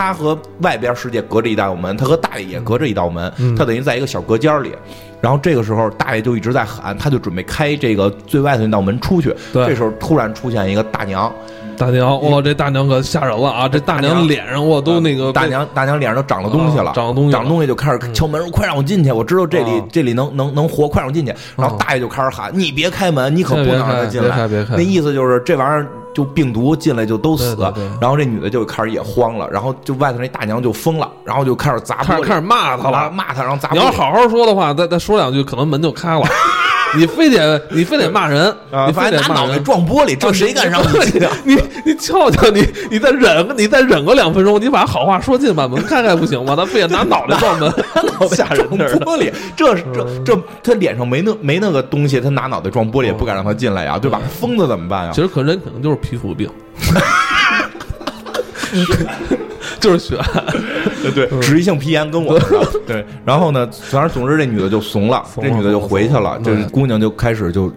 [0.00, 4.74] 他和外边世界隔着一道门，他和大爷也隔着一道门，他等于在一个小隔间里。
[5.20, 9.36] 然后这个时候，大爷就一直在喊，他就准备开这个最外头那道门出去。
[9.52, 11.30] 这时候突然出现一个大娘，
[11.76, 13.68] 大娘，哇，这大娘可吓人了啊！
[13.68, 21.34] 这大娘脸上哇都那个，大娘大娘脸上都长了东西了，长了东西，长东西就开始敲门，说快让我进去，我知道这里这里能能能活，快让我进去。
[21.58, 24.48] 然后大爷就开始喊，你别开门，你可不能让他进来。
[24.70, 25.86] 那意思就是这玩意儿。
[26.14, 27.56] 就病毒进来就都死，
[28.00, 33.70] 然后这女的就开始也慌了，然后就外头那大娘就疯了，然后就开始砸玻璃，开始骂他了，骂他，然后砸。
[33.70, 36.26] 你要好好说的话，再再说两句，可能门就开了。
[36.98, 38.54] 你非得你非得骂人，
[38.86, 41.54] 你非得拿脑袋撞玻璃，这谁敢让你？
[41.54, 46.56] 你你瞧瞧你，你再忍个你再忍个两分钟，你把好话说尽，把门开开不行吗？
[46.56, 47.72] 他非得拿脑袋撞门，
[48.30, 54.20] 吓人撞玻璃，这是这这他脸上没那没那个东西，他拿脑袋撞玻璃也不敢让他进来呀，对吧？
[54.40, 55.12] 疯子怎么办呀？
[55.14, 56.50] 其实可人可能就是皮肤病。
[59.80, 60.16] 就是血，
[61.02, 62.38] 对 对，脂溢性皮炎跟我
[62.86, 67.72] 对，然后呢，反正总之这女的就怂了，这女的就回去了，这姑娘就开始就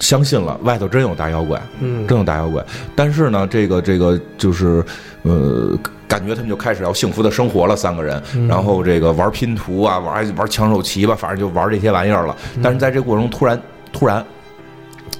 [0.00, 2.64] 相信了，外头真有大妖怪，嗯，真有大妖怪。
[2.96, 4.84] 但是呢，这个这个就是
[5.22, 12.36] 呃，感觉他们就开始要幸福的生活了，三个人，然后这个玩拼图啊，玩玩抢手棋吧，反正就玩这些玩意儿了。
[12.62, 13.62] 但是在这过程中，突然
[13.92, 14.24] 突然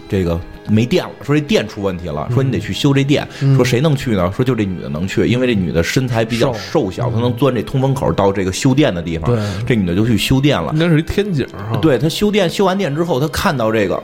[0.09, 0.39] 这个。
[0.69, 4.33] 没电了，说这电出问题了，说你得去修这电，说谁能去呢？
[4.35, 9.31] 说就这女的能去，因为这女的身材比较瘦小，她能钻这通风口到这个修电的地方。
[9.67, 10.73] 这女的就去修电了。
[10.77, 11.47] 那是一天井
[11.81, 14.03] 对她修电，修完电之后，她看到这个，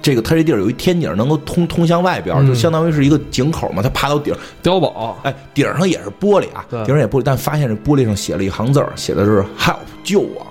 [0.00, 3.82] 这个她这地儿有一天井，能够通通向外边，就相当于是一个井口嘛。
[3.82, 10.46] 她爬到顶碉堡，哎，顶上也是玻璃啊，顶上也玻璃，但发现这玻璃上写了一行字儿，写的是 “help 救我”，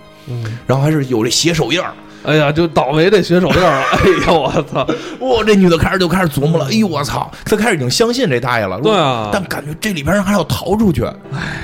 [0.67, 1.93] 然后还是有这血手印儿。
[2.27, 3.81] 哎呀，就倒霉这血手链了。
[3.93, 4.85] 哎呦，我操！
[5.25, 8.77] 哇，这女的开始就开始琢磨了，哎呦我操，她开始已经相信这大爷了。
[8.81, 11.09] 对啊但感觉这里边人还要逃出去。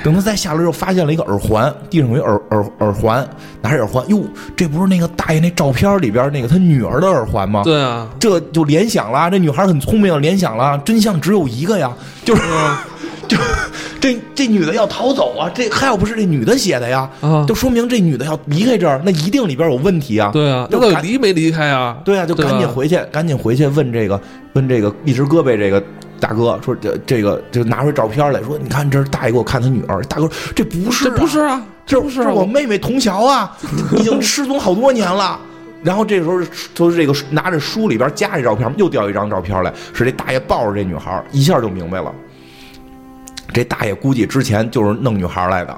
[0.02, 3.28] 等她再下来之后，发现了一个耳环，地上有一耳耳耳环，
[3.60, 4.24] 拿着耳环，哟，
[4.56, 7.60] 这不是那个大爷那照片里边那个他女儿的耳环吗？
[7.62, 11.92] 对啊，这就联想了，这女孩很聪明，联想了，真相只有一个呀，
[12.24, 12.42] 就是，
[13.34, 13.42] 就
[14.00, 20.30] 这这女的要逃走啊，这还要不是这女的写的呀，啊就说明这女的要离开这儿，那一定里边有问题啊。
[20.32, 21.96] 对啊，那到底就赶离没离开啊？
[22.04, 24.20] 对啊，就赶紧回去，赶紧回去问这个
[24.52, 25.82] 问这个一只胳膊这个
[26.20, 31.40] 大哥说这这个就拿出照片来说，你看这是大爷给我看他女儿，大哥这不是、这不是。
[31.40, 33.56] 啊，这不是我妹妹童乔啊，
[33.98, 35.38] 已经失踪好多年了。
[35.82, 36.40] 然后这时候
[36.74, 42.10] 就是这个拿着书里边夹着照片，又掉一张照片来，是这大爷抱着这女孩，一下就明白了。
[43.52, 45.76] 这大爷估计之前就是弄女孩来的，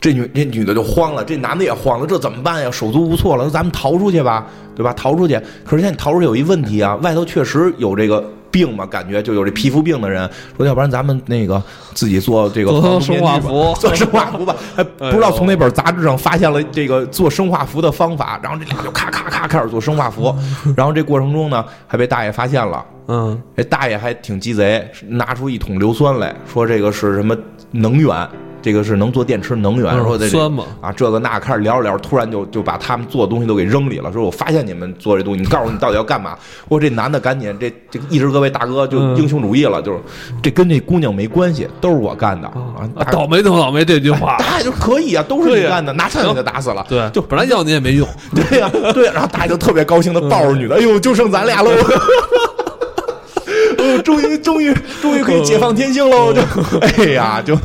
[0.00, 2.70] 这女这女的就慌了，这男的也慌了，这怎么办呀？
[2.70, 4.92] 手足无措了，那咱们逃出去吧，对吧？
[4.92, 5.38] 逃出去。
[5.64, 11.62] 可是现在逃出去有一问题啊，外头确实有这个病嘛，感觉就有这皮肤病的人说，要不然咱们那个
[11.94, 14.54] 自己做这个做生化服 做生化服吧。
[14.76, 20.34] 哎不知道从哪本杂志上发现了这个做生化服的方法，然后这俩就咔咔咔开始做生化服，
[20.76, 22.84] 然后这过程中呢，还被大爷发现了。
[23.10, 27.34] 嗯，这大爷还挺鸡贼，拿出一桶硫酸来说这个是什么
[27.70, 28.28] 能源，
[28.60, 36.36] 这个是能做电池能源，嗯说的酸嘛啊，这个那开始聊着聊着，突然就就把他们做的东西都给扔里了，说我发现你们做这东西，你告诉我你到底要干嘛？
[36.68, 39.16] 我这男的赶紧这这一直各位大哥就嗯。
[39.18, 39.98] 英雄主义了，就是
[40.42, 42.46] 这跟这姑娘没关系，都是我干的。
[42.48, 46.86] 啊啊，倒霉就倒霉这句话，大爷就可以啊，都是你干的，拿枪给他打死了。
[46.88, 51.70] 对，就本来要你也没用， 对呀、对呀、然后大爷就特别高兴的抱着女的，哎呦，就剩咱俩喽。
[53.78, 56.32] 哦，终于，终于，终于可以解放天性喽！
[56.32, 56.40] 就，
[56.80, 57.56] 哎呀，就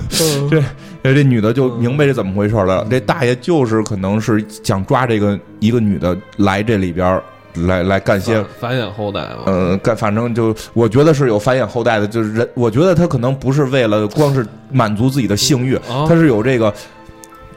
[1.03, 2.87] 这，这女的就明白这怎么回事了。
[2.89, 7.23] 这大爷就是可能是想抓这个一个女的来这里边儿
[7.55, 9.43] 来来干些繁衍后代嘛。
[9.45, 16.73] 呃，干反正就我觉得是有繁衍后代的，就是人，我觉得他可能不是为了光是满足自己的性欲，啊他是有这个。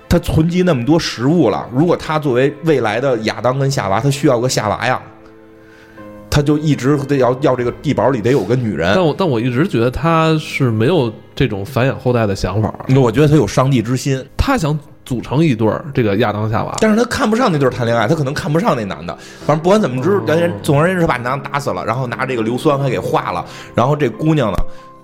[0.09, 5.03] 他存积那么多食物了，如果他作为未来的亚当跟夏娃，他需要个夏娃呀，
[6.37, 9.03] 他就一直得要要这个地堡里得有个女人但。
[9.03, 16.75] 我但我一直觉得他是没有这种繁衍后代的想法，那我觉得他有上帝之心，他想组成一对儿这个亚当夏娃。
[16.79, 19.17] 但是他看不上那对儿谈恋爱，他可能看不上那男的。
[19.47, 23.43] 反正不管怎么知，人家总而言之把男的打死了，然后拿这个硫酸还给化了，
[23.75, 24.59] 然后这姑娘呢，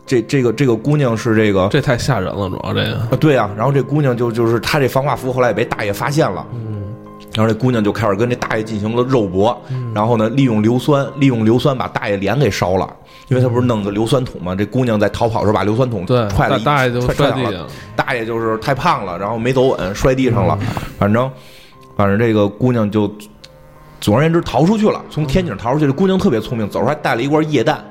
[0.05, 2.97] 这这个这个姑娘是这个这太吓人了，主要这个。
[3.11, 6.82] 啊，对啊，然后这姑娘就就是她这防化服后来也被大爷发现了，嗯，
[7.35, 9.59] 然后这姑娘就开始跟这大爷进行了肉搏，
[9.95, 12.89] 然后呢，利用硫酸，利用硫酸把大爷脸给烧了，
[13.29, 17.67] 因为他不是弄个硫酸桶嘛，这姑娘在逃跑的时候把硫酸桶，踹了一，大大爷就踹踹倒了，摔地上。
[17.97, 20.59] 大爷就是太胖了，然后没走稳，摔地上了，
[20.99, 21.31] 反正
[21.97, 23.11] 反正这个姑娘就
[24.01, 27.83] 总而言之逃出去了，从天井逃出去，这姑娘特别聪明，走出来带了一罐液氮。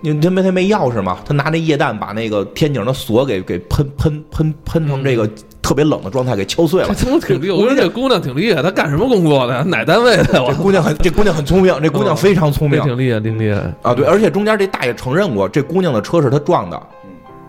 [0.00, 5.28] 因为他没他没钥匙嘛，他拿那液氮把那个天井的锁给给喷喷喷喷成这个
[5.60, 7.18] 特别冷的状态给敲碎了 这。
[7.20, 7.56] 挺厉害！
[7.56, 9.62] 我说这姑娘挺厉害，她干什么工作的呀？
[9.68, 10.28] 哪单位的呀？
[10.32, 13.60] 这我姑娘很这姑娘很聪明，这姑娘非常聪明这挺厉害，挺厉害。
[13.82, 13.94] 啊！
[13.94, 16.80] 对，而且中间这大爷承认过，这姑娘的车是他撞的。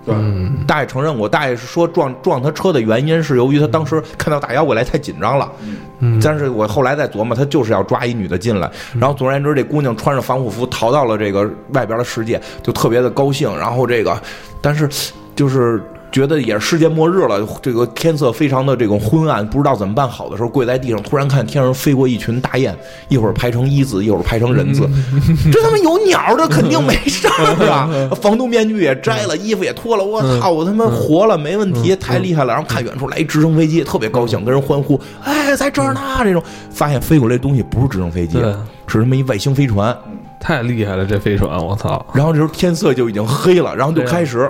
[0.08, 5.52] 嗯，大爷承认过，大爷是说撞撞他车的原因是由于他当时看到大妖怪来太紧张了。
[6.00, 8.72] 嗯但是我后来再琢磨，他就是要抓一女的进来。
[8.98, 13.56] 然后总而言之，这姑娘穿着防护服逃到了这个外边的世界，就特别的高兴。
[13.58, 14.19] 然后这个，
[14.62, 14.89] 但是
[15.36, 15.82] 就是。
[16.12, 22.76] 觉得也是世界末日了，这个天色非常的这种昏暗，不知道怎么办好的时候，跪在地上，突然看天上飞过一群大雁，
[23.08, 24.89] 一会儿排成一字，一会儿排成人字，
[25.52, 27.89] 这他妈有鸟这肯定没事儿啊！
[28.22, 32.54] 防毒面具也摘了，衣服也脱了，我操，我他妈活了，没问题，太厉害了！
[32.54, 36.02] 然后看远处来一直升飞机，特别高兴，跟人欢呼，哎，在这儿呢！
[36.24, 36.41] 这种
[36.72, 38.39] 发现飞过来的东西不是直升飞机，
[38.88, 39.95] 是他妈一外星飞船。
[40.39, 42.04] 太厉害了，这飞船，我操！
[42.13, 44.50] 然后这时候天色就已经黑了，然后就开始。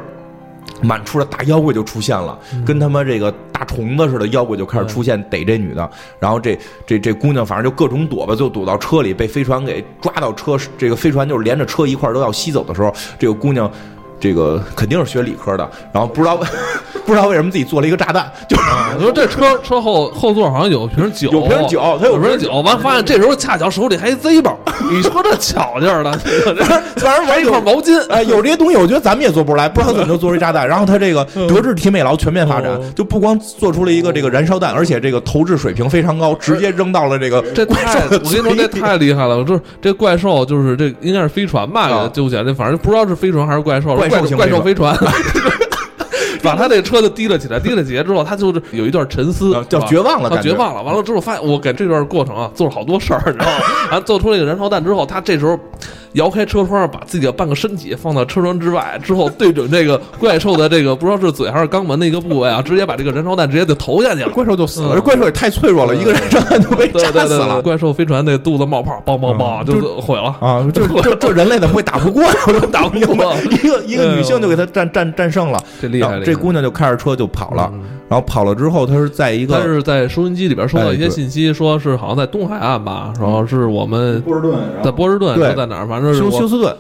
[0.82, 5.90] 满处的大妖怪就出现了，跟他妈这个大虫子似的妖怪就开始出现，逮这女的。
[6.20, 10.58] 然后这这这姑娘反正就各种躲吧，就躲到车里，被飞船给抓到车。
[10.78, 13.72] 这个飞船就是连着车一块儿都要吸走的时候，这个姑娘。
[14.20, 16.38] 这个肯定是学理科的，然后不知道
[17.06, 18.64] 不知道为什么自己做了一个炸弹，就是
[18.98, 24.58] 你说这车车后后座好像有瓶酒，有瓶酒他有瓶酒，完发现这时候恰巧手里还一 Z 包，
[24.92, 26.12] 你说这巧劲儿的，
[26.98, 30.68] 反正玩一块毛巾，哎，有这些东西，我觉得咱们也做不出来，不知道怎么就做出一炸弹。
[30.68, 38.68] 然后他这个德智体美劳全面发展哦，就不光做出了一个这个燃烧弹，而且这个投掷水平非常高，直接扔到了这个这怪太，兽我跟你说这。
[38.80, 39.44] 太厉害了！
[39.44, 44.96] 就是这怪兽就是这应该是飞船吧，给啊它揪起来，这反正不知道是飞船还是怪兽，怪怪兽型怪兽飞船。
[46.42, 50.82] 把他那车就提了起来，提了起来之后，他就是有一段沉思啊，叫绝望了他绝望了。
[50.82, 53.66] 完了之后，发现我给这段过程啊，做了好多事儿，你知道吗？
[53.92, 55.60] 然后做出那个燃烧弹之后，他这时候
[56.14, 64.30] 摇开车窗，把自己的半个身体放到车窗之外，之后对准这个怪兽的这个不知道是嘴还是肛门的一个部位啊，直接把这个燃烧弹直接就投下去了。
[64.30, 67.62] 怪兽就死了，怪兽也太脆弱了，一个人上来就被对炸死了。
[67.62, 70.36] 怪兽飞船那肚子冒泡，梆梆梆嗯就毁了。
[70.40, 72.24] 啊，这这这人类怎么会打不过？
[72.48, 73.26] 我 都打不明白。
[73.44, 86.76] 一个一个女性就给他战战战胜了，这厉害这姑娘就开着车就跑了，嗯然后跑了之后，他是在一个他是在收音机里边收到一些信息，说是好像在东海岸吧，然后是我们波士顿，在波士顿，在哪儿，反正是休休斯顿。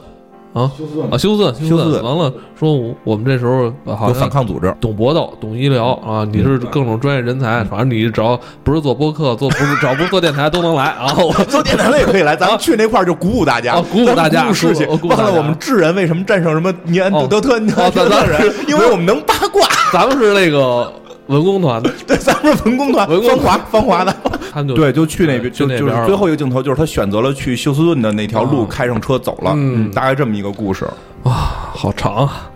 [0.51, 0.71] 啊？
[0.75, 1.07] 休斯顿。
[1.11, 2.03] 啊休斯顿休斯顿。
[2.03, 11.13] 完了，说我我们这时候呃好有像反抗组织，懂搏斗，懂医疗啊，你是各种专业人才，反正你只要不是做播客，做不是只要不是做电台都能来啊。
[11.15, 13.73] 我 做电台的也可以来，咱们去那块儿就鼓舞大家。
[13.73, 14.83] 啊，鼓舞大家 鼓舞士气。
[14.85, 19.61] 忘了我们智人为什么战胜什么尼安德特尼安哦咱咱德特人，因为我们能八卦。
[19.93, 20.91] 咱们是那个
[21.29, 24.15] 文工团的， 对，咱们是文工团，文工芳华芳华的。
[24.51, 29.51] 他们就对，就去那边，就那边了就是最后一个镜头，就是他选择了去休斯顿的那条路，啊开上车走了。
[29.55, 30.87] 嗯大概这么一个故事。
[31.23, 31.33] 哇，
[31.73, 32.49] 好长啊！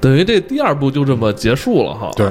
[0.00, 2.10] 等于这第二部就这么结束了哈。
[2.14, 2.30] 对，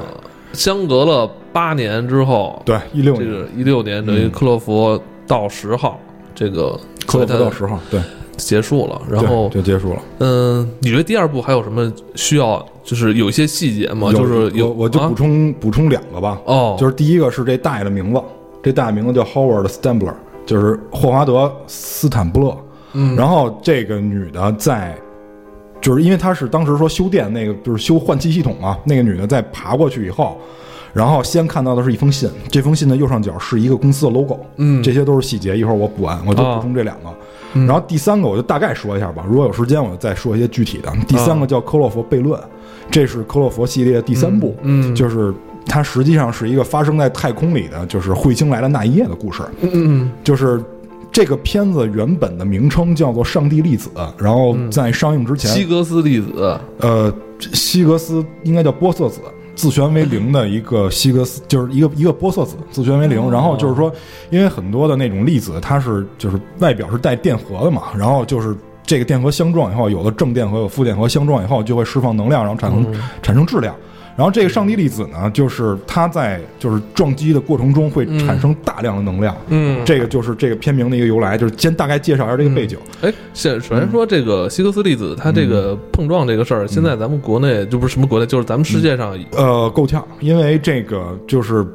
[0.54, 6.00] 相隔了八年之后，对，一六这年，个一六年等于克洛弗到十号，
[6.34, 8.00] 这个克洛弗到十号，对，
[8.36, 9.00] 结束了。
[9.10, 10.02] 然后，就结束了。
[10.18, 12.64] 嗯，你觉得第二部还有什么需要？
[12.84, 14.12] 就是有一些细节吗？
[14.12, 18.22] 就是有我我就啊补充补充两个吧，哦，就是第一个是这大爷的名字，
[18.62, 20.14] 这大爷名字叫 Howard Stambler，
[20.46, 22.56] 就是霍华德斯坦布勒。
[22.92, 24.96] 嗯，然后这个女的在，
[25.80, 30.38] 就是因为她是当时说修电那个，就是修换气系统嘛，那个女的在爬过去以后，
[30.96, 34.82] 然后先看到的是一封信，这封信的右上角是一个公司的 logo，嗯。
[34.82, 36.56] 这些都是细节，一会儿我补完，我就啊。
[36.56, 37.14] 补充这两个。
[37.52, 37.66] 嗯。
[37.66, 40.90] 然后第三个我就大概说一下吧，如果有时间我就再说一些具体的。
[41.06, 42.40] 第三个叫科洛弗悖论，
[42.90, 44.94] 这是科洛弗系列的第三部，嗯嗯。
[44.94, 45.34] 就是
[45.66, 49.42] 它实际上是一个发生在太空里的，就是彗星来的那一夜的故事。
[49.60, 50.62] 嗯嗯就是
[51.12, 59.20] 这个片子原本的名称叫做《上帝粒子》，然后在上映之嗯，前，希格斯粒子，呃，希格斯应该叫玻色子，
[59.56, 63.28] 自旋为零的一个希格斯，就是一个一个玻色子自旋为零。
[63.28, 63.92] 然后就是说，
[64.30, 68.56] 因为很多的那种粒子，它是就是外表是带电荷的嘛，然后就是。
[68.88, 72.86] 这个电荷相撞以后，有的正电荷有负电荷相撞以后，就会释放能量，然后产生、
[73.20, 73.74] 产生质量。
[74.16, 79.36] 然后这个上帝粒子呢，就是它在就是撞击的过程中会产生大量的能量。
[79.48, 82.78] 嗯这个就是这个片名的一个由来，就是先大概介绍一下这个背景。
[83.02, 91.66] 哎，先首先说这个希格斯粒子，它这个碰撞这个事儿，现在咱们国内就不是什么国内，就是咱们世界上呃，够呛，因为这个就是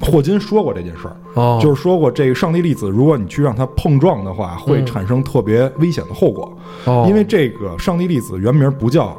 [0.00, 6.56] 霍金说过这件事儿，哦，就是说过这个上帝粒子，如果你去让它碰撞的话，会产生特别危险的后果。
[6.84, 9.14] 哦因为这个上帝粒子原名不叫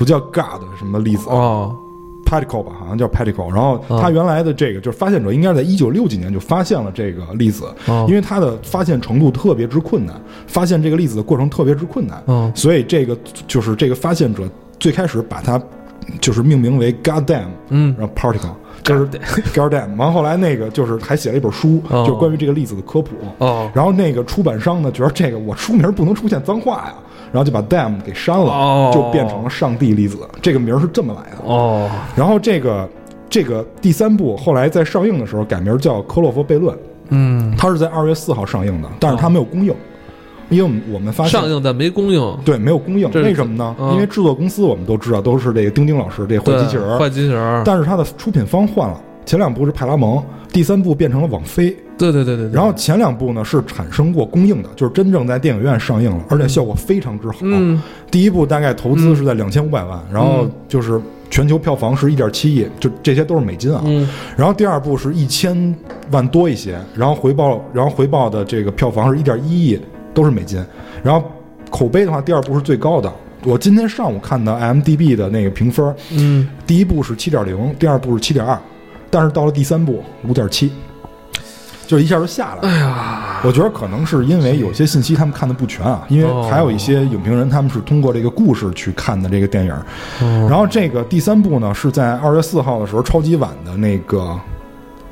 [0.00, 1.76] 不叫 God 什么粒子、哦。
[2.24, 3.52] Particle 吧，好像叫 particle。
[3.52, 13.14] 然后哦它原来的这个就是发现者应该是在一九六几年就发现了这个粒子，哦因为它的发现程度特别之困难，发现这个粒子的过程特别之困难，哦所以这个
[13.46, 15.60] 就是这个发现者最开始把它
[16.18, 17.94] 就是命名为 Goddamn，嗯。
[17.98, 19.06] 然后 particle 就是
[19.52, 22.06] Goddamn，完后来那个就是还写了一本书，哦。
[22.06, 23.16] 就关于这个粒子的科普。
[23.38, 23.70] 哦。
[23.74, 26.94] 然后那个出版商呢，觉得这个我书名不能出现脏话呀，
[27.32, 31.38] 然后就把 damn 给删了，哦就变成了上帝粒子，这个名儿是这么来的。
[31.44, 32.88] 哦然后这个
[33.28, 36.76] 这个第三部后来在上映的时候改名叫《科洛弗悖论》，
[37.10, 39.72] 嗯，它是在二月四号上映的，但是它没有公映，
[40.48, 43.76] 因为我们发现上映但没公映，对没有公映，为什么呢？
[43.78, 51.76] 嗯因为制作公司我们都知道都是这个丁丁老师这坏机器人，坏机器人，但是它的出品方换了，前两部是派拉蒙，第三部变成了网飞。
[51.96, 57.36] 对对对对，对然后前两部呢是产生过供应的，就是真正在电影院上映了，而且效果非常之好。
[57.42, 57.80] 嗯
[58.10, 63.82] 第一部大概投资是在两千五百万，然后就是全球票房是一点七亿，就这些都是美金啊。
[63.84, 65.74] 嗯然后第二部是一千
[66.10, 69.78] 万多一些，然后回报，然后回报的这个票房是一点一亿，
[70.14, 70.58] 都是美金。
[71.02, 71.30] 然后
[71.68, 73.12] 口碑的话，第二部是最高的。
[73.44, 78.58] 我今天上午看的 IMDB 的那个评分，嗯，第一部是七点零，第二部是七点二，
[79.10, 80.72] 但是到了第三部五点七，
[81.86, 82.68] 就一下就下来了。
[82.68, 89.72] 哎呀，我觉得可能是因为有些信息他们看的不全啊，因为还有一些影评人他们是通过这个故事去看的这个电影。
[90.20, 94.38] 哦然后这个第三部呢是在二月四号的时候超级晚的那个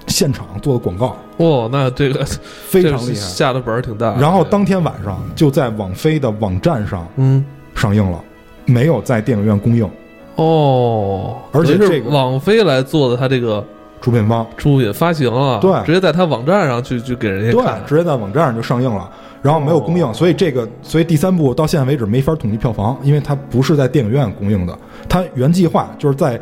[0.07, 2.25] 现场做的广告，哦，那这个
[2.69, 3.15] 非常厉害。
[3.15, 4.17] 下的本儿挺大。
[4.19, 8.19] 然后当天晚上就在网飞的网站上嗯上映了，
[8.65, 9.89] 没有在电影院公映。
[10.37, 13.65] 哦，而且是这个网飞来做的，它这个
[14.01, 15.73] 出品方，出品发行了，对。
[15.85, 19.09] 直接在他网站上去去给人家对看，，直接在网站上就上映了，
[19.43, 24.77] 然后没有供应，所以这个所以第三部到现在为止没法统计票房，因为它不是在电影院公映的，
[25.09, 26.39] 它原计划就是在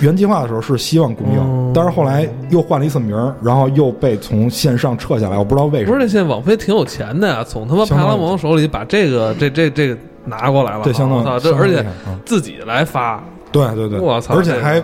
[0.00, 5.96] 原计划的时候是希望公映，但是后来又换了一次名儿，然后又被从线上撤下来，我不知道为什么。
[5.96, 11.84] 不是，现在网飞挺有钱的呀，从他妈派拉蒙手里把这个这这这个拿过来了，对相当我操，这而且
[12.24, 14.82] 自己来发，对对对，我操而且还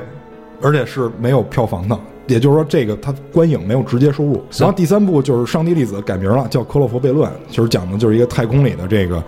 [0.60, 4.42] 而且是没有票房的，也就是说这个它观影没有直接收入。
[4.58, 9.22] 然后第三部就是《上帝粒子》改名了，叫《科洛弗悖论》，其实讲的就是一个太空里的这个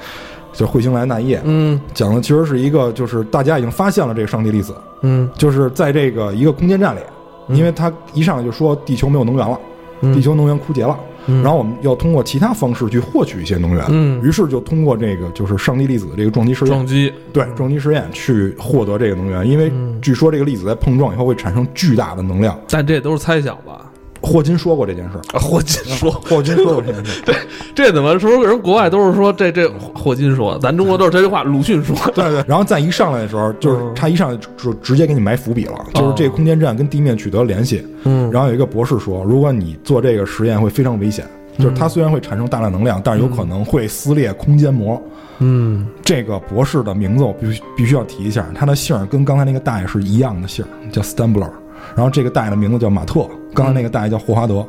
[0.53, 1.81] 就彗星来那夜，嗯。
[1.95, 5.29] 讲的其实是一个就是大家已经发现了这个上帝粒子，嗯。
[5.37, 7.01] 就是在这个一个空间站里，
[7.49, 9.59] 因为它一上来就说地球没有能源了，
[10.01, 10.13] 嗯。
[10.13, 14.23] 地球能源枯竭了，嗯然后我们要通过其他方式去获取一些能源，嗯。
[14.23, 16.73] 于是就通过这个就是上帝粒子这个撞击实验。
[16.73, 19.99] 撞，击，对撞击实验去获得这个能源，因为嗯。
[20.01, 22.59] 据说这个粒子在碰撞以后会产生巨大的能量。
[22.69, 23.90] 但这都是猜想吧？
[24.23, 27.35] 霍金说过这件事儿，啊霍金说， 霍金说过这件事儿，
[27.75, 28.45] 这怎么说？
[28.47, 32.45] 人国外都是说这这霍金说，咱中国都是这句话，鲁迅说， 对对。
[32.47, 33.93] 然后再一上来的时候，就是嗯。
[33.95, 38.31] 他一上来就直接给你埋伏笔了，就是这个空间站跟地面取得联系，嗯。
[38.31, 41.25] 然后有一个博士说，如果你做这个实验会非常危险，
[41.59, 45.01] 就是它虽然会产生大量能量，但是有可能会撕裂空间膜。
[45.39, 45.87] 嗯。
[46.05, 51.49] 这个博士的名字我必须必须要提一下，他的姓儿跟刚才那个大爷是一样的姓儿，叫 Stambler。
[51.95, 54.65] 然后这个大爷的名字叫马特，刚才那个大爷叫霍华德，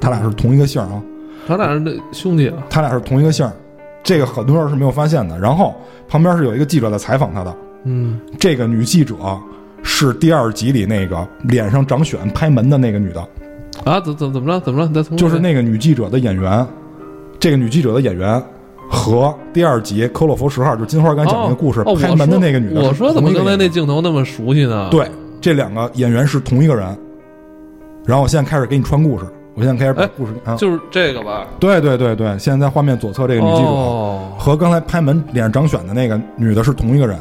[0.00, 1.02] 他俩是同一个姓啊，
[1.46, 3.52] 他俩是那兄弟啊，他俩是同一个姓儿。
[4.02, 5.38] 这个很多人是没有发现的。
[5.38, 5.74] 然后
[6.08, 9.16] 旁边是有一个记者在采访他的，嗯这个女记者
[9.82, 13.20] 是第二集里那个脸上长癣拍门的那个女的，
[13.84, 14.60] 啊，怎怎怎么着？
[14.60, 14.86] 怎么着？
[14.88, 16.66] 你再重就是那个女记者的演员，
[17.38, 18.42] 这个女记者的演员
[18.90, 24.88] 和第二集科洛弗十号，就是金花刚才讲那个故事、哦哦拍门的那个女的是我说怎么刚才那镜头那么熟悉呢？
[24.90, 25.10] 对，
[25.44, 26.86] 这两个演员是同一个人。
[28.06, 31.46] 然后我现在开始给你穿故事，我现在开始把哎故事、啊，就是这个吧？
[31.60, 37.18] 对对对对，现在在画面左侧这个女记者、哦，和刚才拍门脸上长癣的那个女的是同一个人，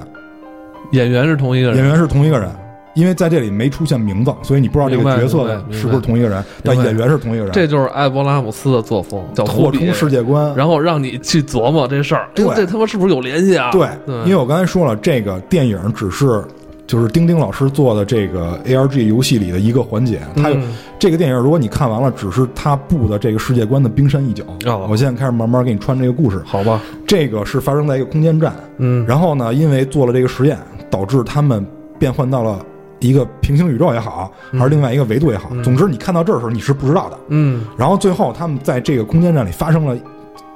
[0.94, 2.50] 演员是同一个人，演员是同一个人。
[2.96, 7.52] 因为在这里没出现名字，所以你不知道这个角色是不是同一个人，但演员是同一个人。
[7.52, 13.72] 这就是艾伯拉姆斯的作风，叫扩充世界观，然后让你去琢磨这事儿，这他妈是不是有联系啊？
[13.72, 16.44] 对，对，因为我刚才说了，这个电影只是
[16.86, 20.22] 就是丁丁老师做的这个 ARG 游戏里的一个环节。
[20.36, 24.44] 它有、嗯这个电影，如果你看完了，只是他布的这个世界观的冰山一角。
[24.66, 26.42] 哦我现在开始慢慢给你穿这个故事。
[26.46, 30.58] 好吧，这个是发生在一个空间站，嗯，然后呢，因为做了这个实验，
[30.90, 31.66] 导致他们
[32.00, 32.66] 变换到了
[33.00, 37.20] 一个平行宇宙也好，还是另外一个维度也好，总之你看到这儿的时候你是不知道的。
[37.28, 39.98] 嗯，然后最后他们在这个空间站里发生了，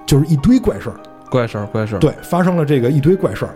[0.05, 0.95] 就是一堆怪事儿。
[1.29, 3.53] 怪事儿，怪事儿，对，发生了这个一堆怪事儿，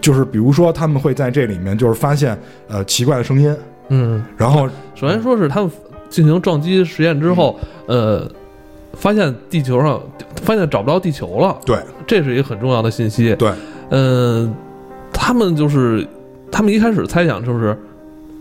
[0.00, 3.54] 就是比如说他们会在这里面就是发现呃奇怪的声音，
[3.88, 5.70] 嗯，然后首先说是他们
[6.08, 8.30] 进行撞击实验之后，呃，
[8.94, 10.00] 发现地球上
[10.42, 11.78] 发现找不到地球了，对。
[12.06, 13.34] 这是一个很重要的信息。
[13.34, 13.52] 对，
[13.90, 14.50] 嗯，
[15.12, 16.06] 他们就是
[16.50, 17.76] 他们一开始猜想就是，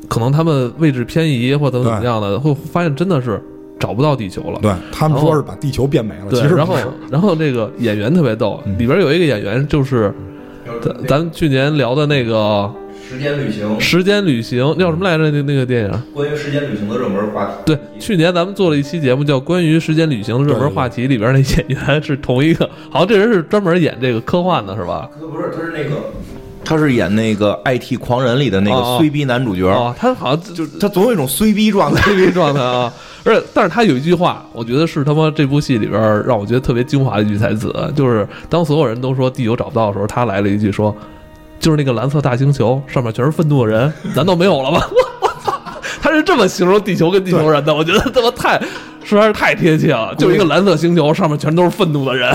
[0.07, 3.43] 可能他们位置偏移或者怎么怎么样的，会发现真的是
[3.77, 4.59] 找不到地球了。
[4.61, 6.75] 对他们说是把地球变没了，其，实然后
[7.11, 8.77] 然后这个演员特别逗，嗯。
[8.79, 10.13] 里边有一个演员就是
[10.81, 12.71] 咱咱们去年聊的那个
[13.09, 15.31] 时间旅行《时间旅行》叫什么来着？
[15.31, 16.03] 那那个电影？
[16.13, 17.51] 关于时间旅行的热门话题。
[17.65, 25.09] 对，去年咱们做了一期节目，叫《关于时间旅行的热门话题》，里边那演员是同一个，好像这人是专门演这个科幻的，是吧？
[25.19, 26.11] 不是，他是那个，
[26.67, 32.01] 他是演那个《IT 狂人》里的那个衰逼男主角，哦，他好像就他总有一种衰逼状态。
[32.01, 32.91] 衰逼状态啊。
[33.23, 40.93] 而且，但是他有一句话，我觉得是他妈这部戏里边让我觉得特别精华的一句台词，就是当所有人都说地球找不到的时候，他来了一句说
[41.59, 44.81] ：“就是那个蓝色大星球上面全是愤怒的人， 难道没有了吗？”
[45.21, 45.53] 我操，
[46.01, 48.61] 他是这么形容地球跟地球人的，我觉得他妈太
[49.03, 52.33] 实在是太贴切了，就一个蓝色星球上面全都是愤怒的人。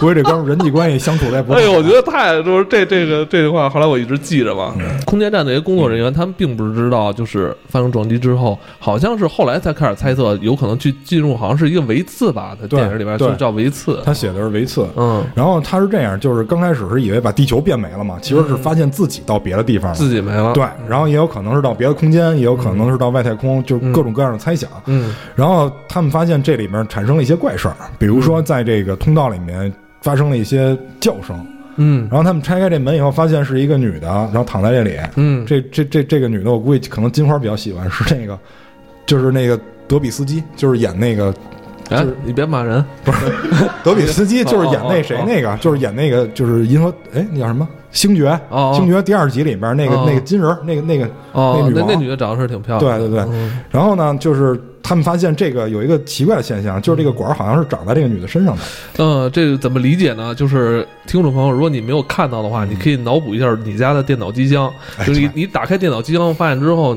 [0.00, 1.58] 估计这哥们人际关系相处的也不好。
[1.58, 4.74] 哎呦，我觉得太就是这这个这句话，后来我一直记着嘛。
[5.06, 14.00] 空间站那些工作人员，他们并不是知道，就是发生撞击之后，好像是后来才开始猜测，有可能去进入，好像是一个维次吧，在电影里边对就叫维次。
[14.04, 19.96] 他写的是维次，嗯，然后他是这样，就是刚开始是以为把地球变没了嘛，其实是发现自己到别的地方了。
[19.96, 20.52] 自己没了。
[20.52, 24.68] 对，然后也有可能是到别的空间，也有可能是到外太空，就各种各样的猜想。
[24.86, 29.72] 嗯然后他们发现这里面产生了一些怪事儿，比如说在这个通道里面
[30.04, 31.34] 发生了一些叫声，
[31.76, 32.06] 嗯。
[32.10, 34.98] 然后他们拆开这门以后，发现是一个女的，然后躺在这里。
[35.16, 38.38] 嗯，这这这这个女的，我估计可能金花比较喜欢，是那个，
[39.06, 41.34] 就是那个德比斯基，就是演那个
[41.88, 43.26] 哎就是，你别骂人，不是
[43.82, 47.66] 德比斯基就是演那谁那个，就是演那个就是银河哎那叫什么？
[47.90, 48.36] 星爵
[48.74, 50.04] 星爵第二集里边那个哦。
[50.04, 51.86] 那个金人那个那个哦，那那女王。
[51.88, 53.32] 那女的长得是挺漂亮的，对对对。
[53.32, 53.60] 嗯。
[53.70, 58.62] 然后呢，就是他们发现这个有一个奇怪的现象，就是这个管儿好像是长在这个女的身上的。
[58.98, 60.34] 嗯，这个怎么理解呢？
[60.34, 66.94] 就是听众朋友，如果你没有看到的话，你可以脑补一下你家的电脑机箱，哎就是你你打开电脑机箱，发现之后，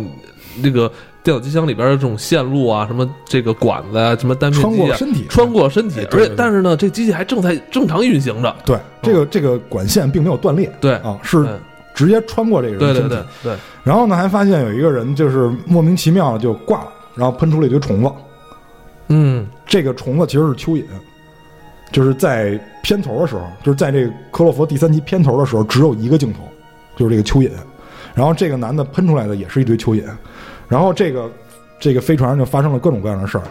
[0.61, 0.91] 这个
[1.23, 10.69] 电脑机箱里边的这种线路啊，什么这个管子啊，什么单片穿机啊，过身体，穿过身体，而且但是呢，这机器还正在正常运行着，对这个这个管线并没有断裂。
[10.81, 11.53] 对，啊，是对
[11.95, 13.25] 直接穿过这个对对人身体。
[13.43, 18.11] 对对，然后呢，还发现有一个人就是莫名其妙就挂了，然后喷出了一堆虫子。
[19.07, 19.47] 嗯。
[19.65, 20.85] 这个虫子其实是蚯蚓，
[21.91, 26.39] 就是在片头的时候，就是在这个克洛佛第三集片头的时候，只有一个镜头，
[26.95, 27.51] 就是这个蚯蚓。
[28.15, 30.03] 然后这个男的喷出来的也是一堆蚯蚓，
[30.67, 31.29] 然后这个
[31.79, 33.43] 这个飞船上就发生了各种各样的事儿，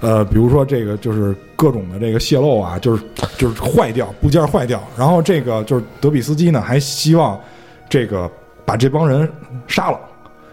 [0.00, 3.02] 呃，比如说这个就是各种的这个泄漏啊，就是
[3.38, 7.40] 就是坏掉部件坏掉，然后这个就是德比斯基呢还希望
[7.88, 8.30] 这个
[8.66, 9.30] 把这帮人
[9.66, 9.98] 杀了，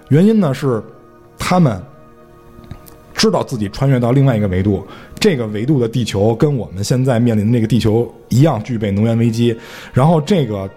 [0.09, 0.82] 原因呢是
[1.38, 1.82] 他们
[3.18, 4.86] 知道自己穿越到另外一个维度，
[5.20, 9.57] 这个维度的地球跟我们现在面临的这个地球一样具备能源危机，
[9.91, 10.70] 然后这个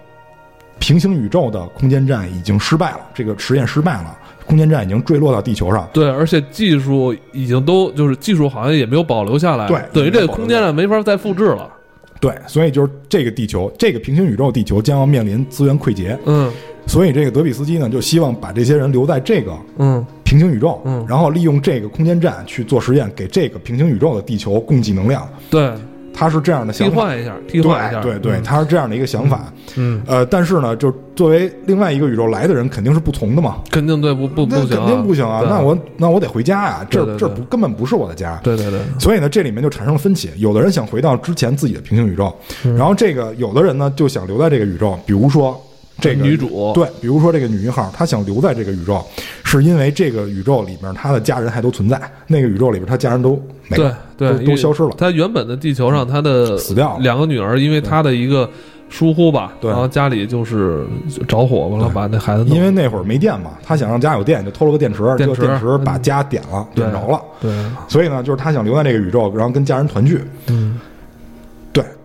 [0.79, 4.17] 平行宇宙的空间站已经失败了，这个实验失败了，
[4.47, 5.87] 空间站已经坠落到地球上。
[5.93, 11.71] 对，而且技术已经都就是技术好像也没有保留下来，对等于这个空间站没法再复制了，
[12.19, 16.51] 对，所以就是这个地球，这个平行宇宙地球将要面临资源溃竭，嗯。
[16.87, 25.27] 所以这个德比斯基呢就希望把这些人留在这个嗯平行宇宙，嗯然后利用这个空间站去做实验，给这个平行宇宙的地球供给能量。
[25.49, 25.73] 对，
[26.13, 29.51] 他是这样的想法，换一下，替换一下，对对对，嗯他是这样的一个想法。
[29.75, 33.57] 嗯，呃，但是呢，就作为另外一个宇宙来的人，肯定是不从的嘛。
[33.69, 35.43] 肯定对不不不行啊，肯定不行啊！
[35.49, 38.39] 那我那我得回家呀，这这不根本不是我的家。
[38.41, 40.29] 对对对，所以呢，这里面就产生了分歧。
[40.37, 45.61] 有的人想回到之前自己的平行宇宙，嗯然后这个有的人呢就想留在这个宇宙，比如说
[46.01, 49.01] 这个女主对，比如说这个女一号，她想留在这个宇宙，
[49.43, 54.89] 是因为这个宇宙里面她的家人还都存在，那个宇宙里边她家人都没对了，对，都都消失了。
[54.97, 58.49] 她原本的地球上，她的死掉了两个女儿，因为她的一个
[58.89, 60.85] 疏忽吧，对然后家里就是
[61.27, 67.21] 着火，完了把那孩子弄因为那会儿没电嘛，她想让家有电，就偷了个电池，电池这个电池把家点了，点着了。
[67.39, 67.51] 对，
[67.87, 70.19] 所以呢，就是她想留在这个宇宙，然后跟家人团聚。
[70.47, 70.90] 嗯对，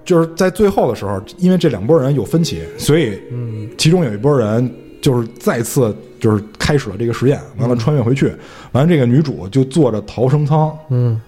[0.06, 8.32] 就是在最后的时候，因为这两拨人有分歧，所以嗯其中有一拨人就是再次就是开始了这个实验，完了穿越回去，
[8.72, 11.20] 完了这个女主就坐着逃生舱嗯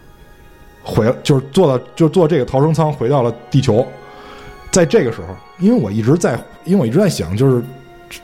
[0.83, 3.87] 回，就是坐到就坐这个逃生舱回到了地球。
[4.71, 7.63] 在这个时候，因为我一直在，因为我一直在想，就是
[8.09, 8.21] 这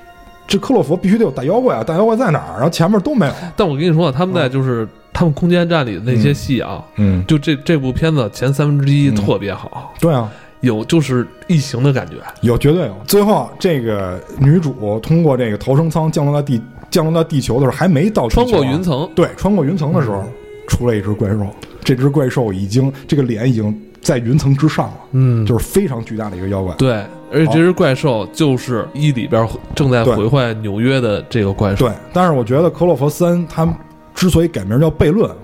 [0.47, 2.55] 这克洛佛必须得有大妖怪啊，大妖怪在哪儿？
[2.55, 3.33] 然后前面都没有。
[3.57, 10.31] 但我跟你说，他们在就是他们空间站里的那些戏啊，嗯，就这这部片子前三分之一嗯特别好，对啊，
[10.65, 12.97] 有就是异形的感觉，有绝对有。
[13.07, 16.61] 最后，这个女主通过这个逃生舱降落到地
[16.91, 20.25] 降落到地球的时候，还没到啊穿过云层，对，穿过云层的时候，
[20.69, 21.47] 出来一只怪兽。
[21.83, 26.75] 这只怪兽已经这个脸已经在云层之上了，嗯就是非常巨大的一个妖怪。
[26.77, 26.95] 对，
[27.31, 33.69] 而且这只怪兽就是一里边正在毁坏纽约的这个怪兽，对，但是我觉得克洛弗三它
[34.15, 35.37] 之所以改名叫悖论，嗯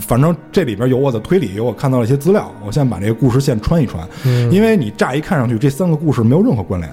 [0.00, 4.50] 反正这里边有我的推理，有我看到了一些资料，我现在把这个故事线穿一穿，嗯。
[4.52, 6.92] 因为你乍一看上去这三个故事没有任何关联，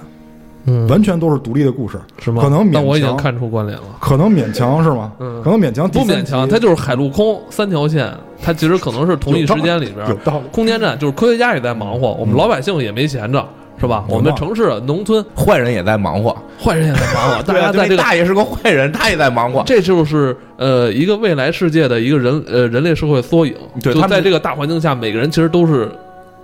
[0.65, 0.87] 嗯。
[0.87, 2.41] 完全都是独立的故事，是吗？
[2.41, 3.83] 可能勉那我已经强看出关联了。
[3.99, 5.11] 可能勉强是吗？
[5.19, 5.41] 嗯。
[5.43, 8.11] 可能勉强不勉强，它就是海陆空三条线，
[8.41, 10.45] 它其实可能是同一时间里边有道理。
[10.51, 13.45] 空间站就是科学家也在忙活，我们老百姓也没闲着，
[13.81, 14.05] 是吧？
[14.07, 19.63] 我们城市、农村坏人也在忙活，坏人也在忙活， 大家在这个大爷是个坏人，他也在忙活。
[19.65, 23.55] 这就是呃一个未来世界的一个人呃人类社会缩影。
[23.81, 25.91] 对他在这个大环境下，每个人其实都是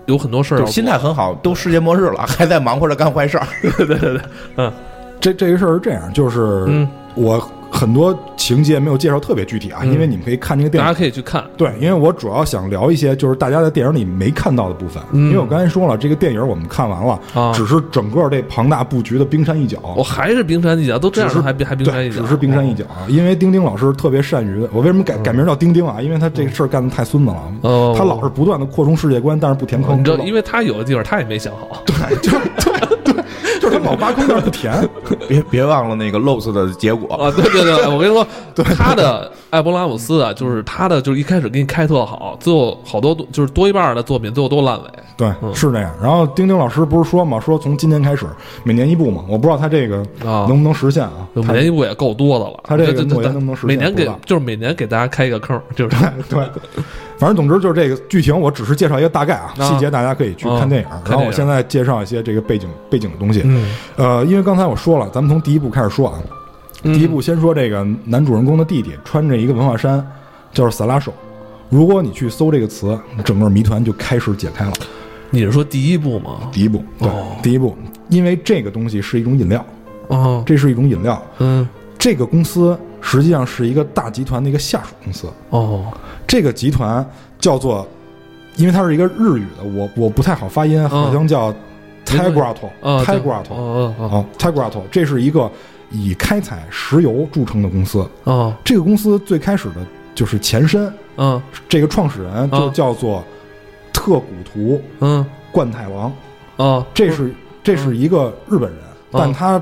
[0.07, 3.47] 有很多事儿心态很好，都世界末日了，还在忙活着干坏事儿。
[3.77, 4.19] 对对对，
[4.55, 4.73] 嗯
[5.21, 7.39] 这这个事儿是这样，就是嗯我
[7.71, 11.43] 很多情节没有介绍特别具体啊，嗯因为你们可以看这个电影大影家可以去看。
[11.55, 19.79] 对，因为我主要想聊一些就是大家在电影里没看到的部分，嗯因为我刚才说了，这个电影我们看完了，啊只是整个这庞大布局的冰山一角。
[19.95, 23.05] 我还是冰山一角，都这样还冰还冰山一角，对只是冰山一角啊！
[23.07, 26.01] 因为丁丁老师特别善于，我为什么改改名叫丁丁啊？
[26.01, 29.99] 因为他这个事儿干的太孙子了，哦他老是不断的扩充世界观，但是不填坑。
[29.99, 31.83] 你知道，因为他有的地方他也没想好。
[31.85, 32.37] 对，就是
[33.69, 34.89] 就是他老挖坑，但是不填。
[35.27, 38.25] 别别忘了那个 Lost 的结果，啊，对对对，我跟你说，
[38.77, 44.89] 他的艾博拉姆斯啊，就是他的，就是一开始给你开特好，最后好多就是多一半的作品最后都烂尾。
[45.15, 45.91] 对，嗯是这样。
[46.01, 48.25] 然后丁丁老师不是说嘛，说从今年开始
[48.63, 51.27] 每年一部嘛，我不知道他这个啊能不能实现啊？
[51.33, 52.59] 每年一部也够多的了。
[52.63, 56.83] 他这个能不能实现每年给就是每年给大家开一个坑，就是对对，
[57.17, 60.87] 反正总之就是这个剧情，我只是介绍一个大概啊，啊细节大家可以去看电影。
[61.09, 63.41] 然后我现在介绍一些这个背景背景的东西。
[63.45, 66.19] 嗯，呃，因为刚才我说了，咱们从第一部开始说啊。
[66.83, 69.97] 第一部先说这个男主人公的弟弟穿着一个文化衫，
[70.53, 71.11] 叫做萨拉手。
[71.69, 74.73] 如果你去搜这个词，整个谜团就开始解开了。
[75.31, 76.49] 你是说第一部吗？
[76.51, 77.75] 第一步，对，哦第一步，
[78.09, 79.65] 因为这个东西是一种饮料，
[80.09, 81.21] 哦，这是一种饮料。
[81.39, 82.77] 嗯，这个公司
[83.07, 85.27] 实际上是一个大集团的一个下属公司。
[85.49, 85.85] 哦，
[86.27, 87.05] 这个集团
[87.39, 87.87] 叫做，
[88.57, 91.53] 因为它是一个日语的，我我不太好发音，好像叫
[92.05, 95.49] Tigrato 啊 Tigrato 哦哦啊 Tigrato，这是一个
[95.89, 98.05] 以开采石油著称的公司。
[98.25, 98.53] 哦。
[98.65, 99.75] 这个公司最开始的
[100.13, 103.23] 就是前身，嗯，这个创始人就啊叫做
[103.93, 105.25] 特古图嗯。
[105.49, 106.13] 冠太郎，
[106.57, 107.33] 哦，这是
[107.63, 109.59] 这是一个日本人，啊但他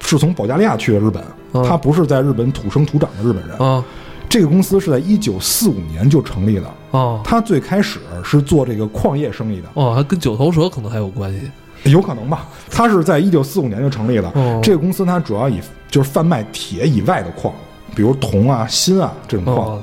[0.00, 1.28] 是从保加利亚去的日本，啊
[1.64, 3.56] 他不是在日本土生土长的日本人。
[3.58, 3.84] 啊
[4.28, 11.48] 这个公司是在一九四五年就成立的，哦他最开始是做这个矿业生意的，哦，还跟九头蛇可能还有关系。
[11.84, 12.48] 有可能吧？
[12.68, 14.28] 他是在一九四五年就成立的。
[14.34, 17.54] 哦这个公司它主要以就是贩卖铁以外的矿，
[17.94, 19.80] 比如铜啊、锌啊这种矿。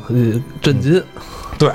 [0.62, 1.02] 震惊。
[1.58, 1.72] 对，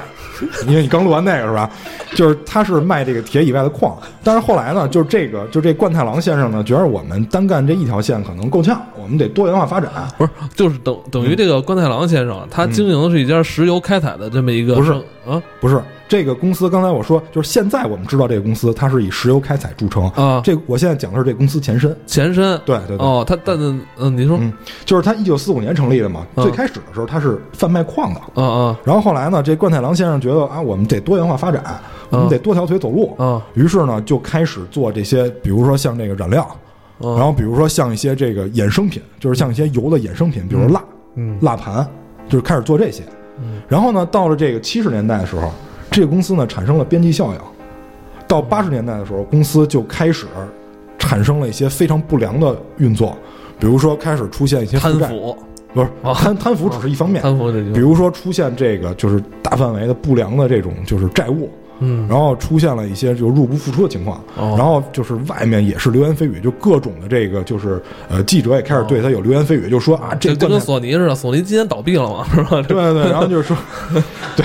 [0.67, 1.71] 因为你刚录完那个是吧？
[2.15, 9.91] 就是他是卖这个铁以外的矿，但是后来呢，就是这个就这冠太郎先生呢，觉得我们单干这一条线可能够呛，我们得多元化发展。
[10.17, 20.09] 不是，就是等等于这个关太郎先生，他经营的是一家石油开采的这么一个不是生啊不是这个公司，刚才我说，就是现在我们知道这个公司，它是以石油开采著称。
[20.11, 21.95] 啊这我现在讲的是这个公司前身。
[22.07, 23.59] 前身对对对，哦，他但
[23.99, 24.51] 嗯，你说嗯，
[24.87, 26.27] 就是它一九四五年成立的嘛。
[26.37, 28.21] 嗯最开始的时候，它是贩卖矿的。
[28.37, 31.63] 嗯嗯然后后来呢，这冠太郎先生觉得啊，我们得多元化发展，
[32.09, 33.15] 我们得多条腿走路。
[33.19, 36.49] 啊于是呢，就开始做这些，比如说像这个染料，
[37.01, 40.85] 啊然后比如说像一些这个衍生品，就是像一些油的衍生品，比如蜡、
[41.15, 41.39] 嗯。
[41.43, 41.87] 蜡盘，
[42.29, 43.03] 就是开始做这些。
[43.69, 45.53] 然后呢，到了这个七十年代的时候，
[45.91, 47.41] 这个公司呢产生了边际效应。
[48.27, 50.27] 到八十年代的时候，公司就开始
[50.99, 53.17] 产生了一些非常不良的运作，
[53.59, 55.37] 比如说开始出现一些负债，贪腐。
[55.75, 57.23] 不是啊贪贪腐只 是一方面，
[57.73, 61.49] 比如说出现这个就是大范围的不良的这种就是债务，
[61.81, 62.07] 嗯。
[62.09, 64.55] 然后出现了一些就入不敷出的情况，哦。
[64.57, 72.63] 然后就是外面也是流言蜚语，就各种的这个就是呃记者也开始对他有流言蜚语，就说啊这跟索尼似的，索尼今天倒闭了嘛，是吧？
[72.69, 73.57] 对对对，然后就是说，
[74.37, 74.45] 对，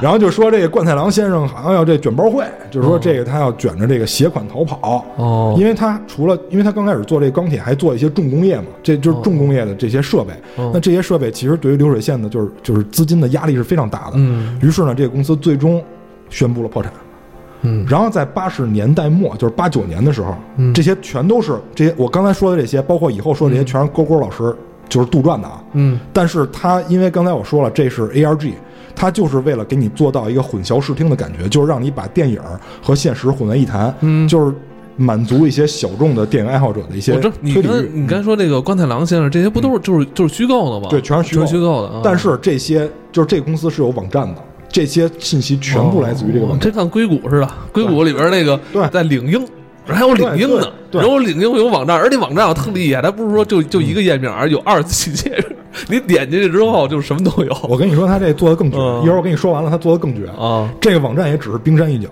[0.00, 5.56] 然后就说这个冠太郎先生好像要这卷包会，就是说这个他要卷着这个携款逃跑，哦。
[5.58, 10.32] 因为他除了因为他刚开始做这个钢铁，还做一些重工业嘛，这就是重工业的这些设备。
[10.56, 10.70] 哦。
[10.72, 14.12] 那这些设备其实对于流水线的，就是就是资金的压力是非常大的。
[14.16, 14.58] 嗯。
[14.62, 15.82] 于是呢，这个公司最终
[16.32, 16.92] 宣布了破产。
[17.64, 24.52] 嗯然后在八十年代末，就是八九年的时候，嗯这些全都是这些我刚才说的这些，包括以后说的这些，全是勾勾老师
[24.88, 25.62] 就是杜撰的啊。
[25.74, 28.54] 嗯但是他因为刚才我说了，这是 ARG，
[28.96, 32.40] 他就是为了给你做到一个混淆视听的感觉，就是让你把电影
[32.82, 34.52] 和现实混为一谈，嗯就是
[34.96, 37.70] 满足一些小众的电影爱好者的一些我这你推理欲。
[37.70, 40.88] 刚你刚才说这个关太郎先生，这些不都是就是就是虚构的吗？
[40.90, 41.94] 对全是虚构虚构的。
[41.94, 44.42] 啊但是这些就是这个公司是有网站的，
[44.72, 46.58] 这些信息全部来自于这个网站。
[46.58, 49.46] 哦这看硅谷似的，硅谷里边那个对在领英。
[49.84, 55.44] 还有领英呢，对对有领英有网站，而且网站特厉害，它不是说就就一个页面，而有二十几页，
[55.90, 60.30] 你点进去之后就什么都有我跟你说，他这做的更绝，嗯一会儿我跟你说完了，他做的更绝。
[60.40, 60.72] 啊。
[60.80, 62.08] 这个网站也只是冰山一角，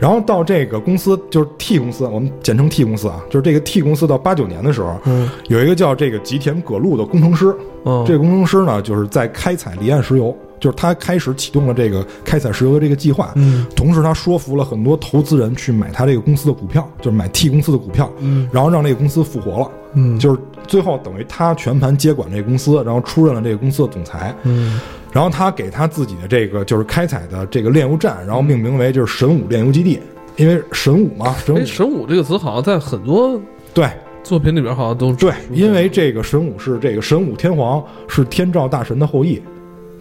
[0.00, 13.66] 然后到这个公司就是 T 公司，我们简称 T 公司啊，就是这个 T 公司到八九年的时候，嗯有一个叫这个吉田葛路的工程师，嗯这个工程师呢就是在开采离岸石油，就是他开始启动了这个开采石油的这个计划，嗯。
[13.76, 18.48] 同时他说服了很多投资人去买他这个公司的股票，就是买 T 公司的股票，嗯。
[18.52, 20.18] 然后让这个公司复活了，嗯。
[20.18, 24.80] 就是最后等于他全盘接管这个公司，然后出任了这个公司的总裁，嗯。
[25.12, 30.00] 然后他给他自己的这个就是开采的这个炼油站，然后命名为就是神武炼油基地，
[30.36, 33.40] 因为神武嘛，神武哎，神武这个词好像在很多
[33.72, 33.88] 对。
[34.22, 39.40] 作品里边好像都对，因为这个神武是这个神武天皇是天照大神的后裔，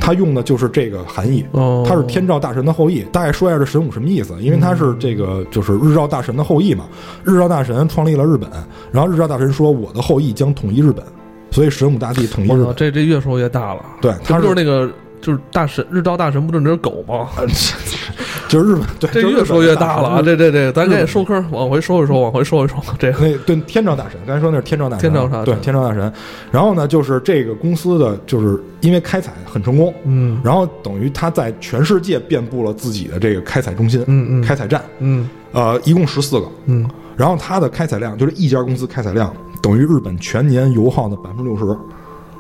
[0.06, 1.44] 他用的就是这个含义。
[1.54, 4.40] 哦，他是天照大神的后裔，大概说一下这神武什么意思？
[4.40, 6.86] 因为他是这个就是日照大神的后裔嘛。
[7.24, 8.48] 日照大神创立了日本，
[8.92, 11.04] 然后日照大神说我的后裔将统一日本，
[11.50, 12.76] 所以神武大帝统一，日本。
[12.76, 13.84] 这这越说越大了。
[14.00, 14.88] 对，他就是那个
[15.26, 17.30] 就是大神日照大神，不就是那只狗吗？
[18.48, 20.22] 就是日本，对，这越说越大了啊！
[20.22, 22.76] 这这这，咱给收坑，往回收一收，往回收一收。
[23.00, 26.14] 这个那对天照大神，刚才说那是天照大神，天照大神对天照大神。
[26.52, 36.46] 然后呢，就是这个公司的，就是因为开采很成功，嗯然后等于他在全世界遍布了自己的这个开采中心，嗯嗯开采站，嗯呃，一共十四个。
[36.66, 41.76] 嗯，然后它的开采量就是一家公司开采量等于日本全年油耗的百分之六十，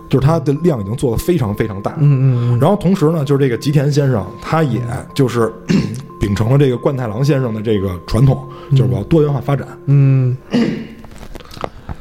[0.10, 1.96] 就是它的量已经做得非常非常大。
[2.00, 4.82] 嗯嗯然后同时呢，就是这个吉田先生，他也
[5.14, 5.52] 就是
[6.20, 9.68] 秉承了这个冠太郎先生的这个传统，就是我要多元化发展。
[9.86, 10.36] 嗯。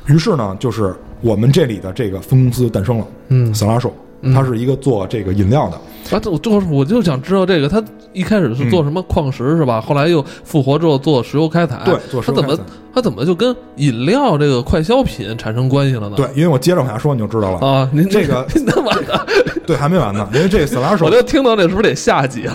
[0.07, 3.55] 于是呢，就是我们这里的这个分公司诞生了，嗯。
[3.55, 3.95] 萨拉手，
[4.35, 5.77] 它是一个做这个饮料的，
[6.17, 7.83] 啊，这我就是我就想知道这个，他
[8.15, 9.81] 一开始是做什么矿石是吧？
[9.81, 16.17] 后来又复活之后做石油开采，对做石他怎么油开采他怎么就跟饮料这个快消品产生关系了呢？
[16.17, 17.67] 对，因为我接着往下说你就知道了。
[17.67, 19.27] 啊，您这个那完了，
[19.67, 22.55] 对，还没完呢，因为这个色拉手我，就听到这是不是得下集了？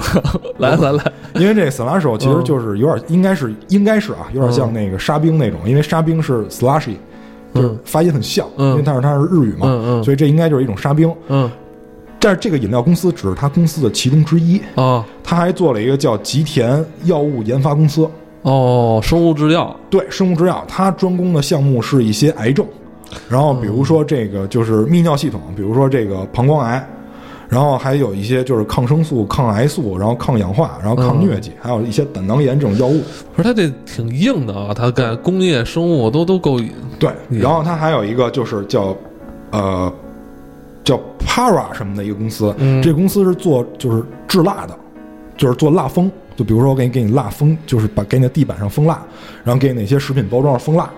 [0.59, 1.03] 来来来，
[1.35, 6.95] 因为这个色拉手其实就是有点，应该是应该是啊，有点像那个沙冰那种，因为沙冰是 slushy，
[7.53, 11.13] 就是嗯发音很像，嗯因为但是它是日语嘛，嗯嗯所以这应该就是一种沙冰。
[12.19, 15.05] 嗯但是这个饮料公司只是他公司的其中之一，啊。
[15.23, 18.05] 他还做了一个叫吉田药物研发公司，
[18.41, 22.65] 哦，生物制药，对生物制药，它专攻的项目是一些癌症，
[23.29, 26.85] 然后比如说这个就是泌尿系统，比如说这个膀胱癌，
[27.47, 33.01] 然后还有一些就是抗生素、抗癌素，然后抗氧化，然后抗疟疾，还有一些胆囊炎这种药物。
[33.33, 36.59] 不是他这挺硬的啊，他干工业生物都都够，
[36.99, 38.93] 对，嗯然后它还有一个就是叫
[39.51, 39.93] 呃
[40.89, 44.75] 叫 Para 什么的一个公司，嗯这个公司是做就是制蜡的，
[45.37, 46.11] 就是做蜡封。
[46.35, 48.99] 就比如说我给你给你蜡封，就是把给你的地板上封蜡，
[49.43, 50.89] 然后给你那些食品包装上封蜡。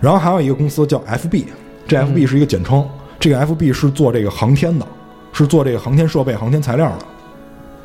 [0.00, 1.44] 然后还有一个公司叫 FB，
[1.86, 2.84] 这嗯 FB 是一个简称，
[3.20, 4.86] 这个 FB 是做这个航天的，
[5.32, 6.98] 是做这个航天设备、航天材料的。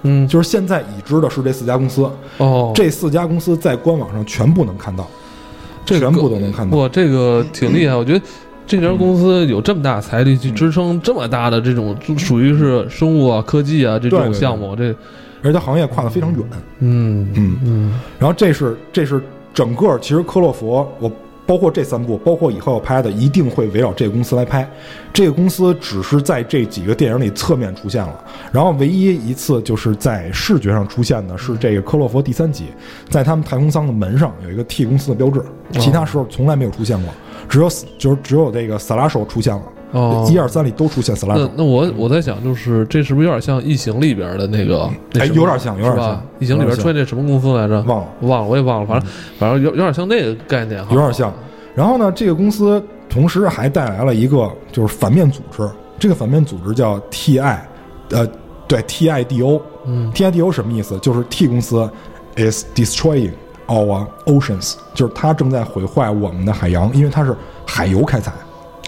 [0.04, 5.06] 嗯就是现在已知的是这四家公司，哦，这四家公司在官网上全部能看到，
[5.86, 6.78] 这个全部都能看到。
[6.78, 8.22] 哇，这个挺厉害， 我觉得。
[8.68, 14.90] 这家公司有这么大财力去支撑这么大的这种属于是生物啊、科技啊这种项目，这
[15.44, 16.42] 而且它行业跨得非常远。
[16.80, 17.58] 嗯嗯。
[17.64, 18.00] 嗯。
[18.18, 19.22] 然后这是这是
[19.54, 21.12] 整个其实科洛佛，我
[21.46, 24.68] 包括这三部，包括以后要拍的，一定会围绕这个公司来拍。
[25.14, 32.66] 这个公司只是在这几个电影里侧面出现了，然后唯一一次就是在视觉上出现的是这个科洛弗第三集，
[33.10, 35.42] 在他们太空舱的门上有一个 T 公司的标志，
[35.80, 37.14] 其他时候从来没有出现过，
[37.48, 39.64] 只有就是只有这个萨拉手出现了，
[39.96, 41.42] 哦，一二三里都出现萨拉手。
[41.42, 44.90] 那那我我在想，就是这是不是有点像《异形》里边的那个？
[45.14, 47.82] 那哎有点像有点像异形》里边有点像出现那什么公司来着？
[47.84, 48.08] 忘了。
[48.22, 48.86] 忘了，我也忘了。
[48.86, 51.34] 反正反正有有点像那个概念哈，有点像。
[51.74, 57.58] 然后呢，这个公司同时还带来了一个就是反面组织，这个反面组织叫 TI，
[58.12, 58.28] 呃，
[58.68, 59.62] 对 TIDO。
[59.86, 60.98] 嗯 TIDO 什么意思？
[61.00, 61.88] 就是 T 公司
[62.38, 63.32] is destroying
[63.68, 67.36] our oceans，就是它正在毁坏我们的海洋，因为它是
[67.68, 68.32] 海油开采，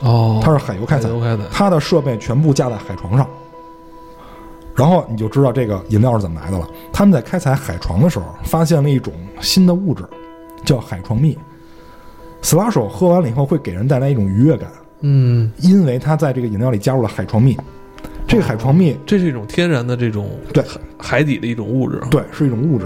[0.04, 1.10] 哦，它是海油开采
[1.52, 3.28] 它的设备全部架在海床上。
[4.76, 6.70] 然后你就知道这个饮料是怎么来的了。
[6.94, 10.04] 他们在开采海床的时候，发现了一种新的物质，
[10.64, 11.36] 叫海床蜜。
[12.44, 14.70] 斯拉手喝完了以后会给人带来一种愉悦感，
[15.02, 17.58] 嗯，因为它在这个饮料里加入了海床蜜。
[18.28, 20.64] 这个海床蜜，这是一种天然的这种对
[21.00, 22.00] 海底的一种物质。
[22.12, 22.86] 对，是一种物质。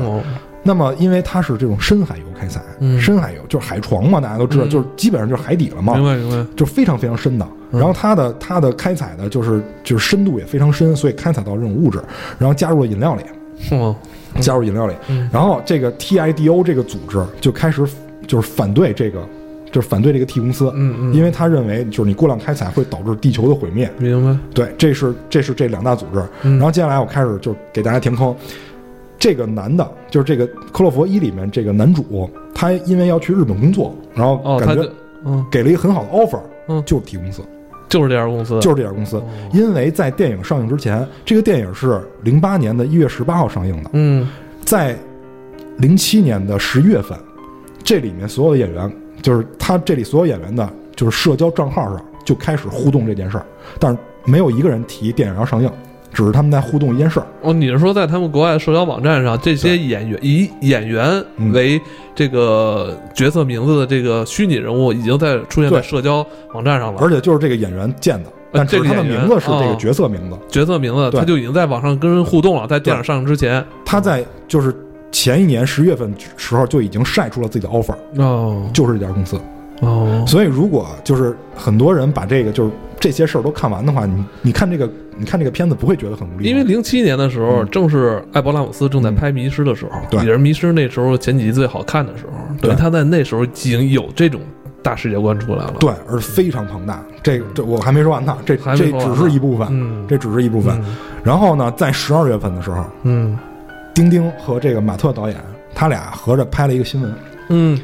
[0.62, 6.46] 哦，那么，因为它是这种深海油开采，嗯深海油就是海床嘛，大家都知道，嗯就是基本上就是海底了嘛明，白明白。
[6.56, 7.46] 就非常非常深的。
[7.72, 12.02] 嗯然后它的它的开采的就是就是深度也非常深，所以开采到这种物质，
[12.38, 13.24] 然后加入了饮料里，
[13.76, 13.96] 哦，
[14.42, 14.94] 加入饮料里。
[15.08, 17.88] 嗯然后这个 TIDO 这个组织就开始
[18.28, 19.26] 就是反对这个，
[19.72, 23.90] 就是反对这个 T 公司，嗯嗯，因为他认为就是你过量开采会导致地球的毁灭。
[23.98, 24.38] 明白。
[24.54, 26.22] 对，这是这是这两大组织。
[26.44, 28.36] 嗯然后接下来我开始就给大家填坑。
[29.22, 34.84] 这个男的，就是这个《克洛佛一》里面这个男主，他因为要去日本工作，然后哦，感觉
[35.24, 35.46] 嗯。
[35.52, 36.84] 给了一个很好的 offer，嗯。
[36.84, 37.44] 就是 T 公司，
[37.88, 39.22] 就是这家公司，就是这家公司。
[39.54, 44.28] 因为在电影上映之前，这个电影是零八年的一月十八号上映的，嗯。
[44.66, 44.98] 在
[45.78, 47.16] 零七年的十月份，
[47.84, 48.92] 这里面所有的演员，
[49.22, 53.46] 就是他这里所有演员的，就是社交账号上就开始互动这件事儿，
[53.80, 55.72] 但是没有一个人提电影要上映，
[56.14, 57.26] 只是他们在互动一件事儿。
[57.42, 61.82] 哦，你是说在他们国外社交网站上，这些演员以演员嗯为
[62.14, 67.00] 这个角色名字的这个虚拟人物，已经在出现在社交网站上了。
[67.02, 70.38] 而且就是这个演员建的，但只是他的这个演员名字是这个哦角色名字。
[70.50, 73.64] 角色名字，他就已经在网上跟人互动了，在电影上映之前。
[73.86, 74.76] 他在就是
[75.12, 79.40] 前一年十月份时候就已经晒出了自己的 offer，哦就是这家公司。
[79.82, 92.32] 哦，所以如果就是很多人把这个就是这些事儿都看完的话，你你看这个你看这个片子不会觉得很无力，因为零七年的时候，嗯正是艾伯拉姆斯正在拍《迷失》的时候，对也是《迷失》那时候前几集最好看的时候。
[92.62, 94.40] 对对，他在那时候已经有这种
[94.84, 97.04] 大世界观出来了。，对，而非常庞大。
[97.24, 100.80] 这这我还没说完呢，这这只是一部分，嗯，这只是一部分。
[100.80, 103.38] 嗯然后呢，在十二月份的时候，嗯
[103.94, 105.38] 丁丁和这个马特导演
[105.76, 107.14] 他俩合着拍了一个新闻，
[107.50, 107.80] 嗯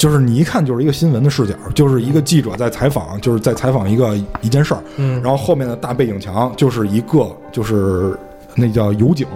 [0.00, 8.18] 就是你一看就是一个新闻的视角，就是一个记者在采访，就是在采访一个一件事儿，嗯然后后面的大背景墙就是一个就是
[8.54, 9.26] 那叫油井，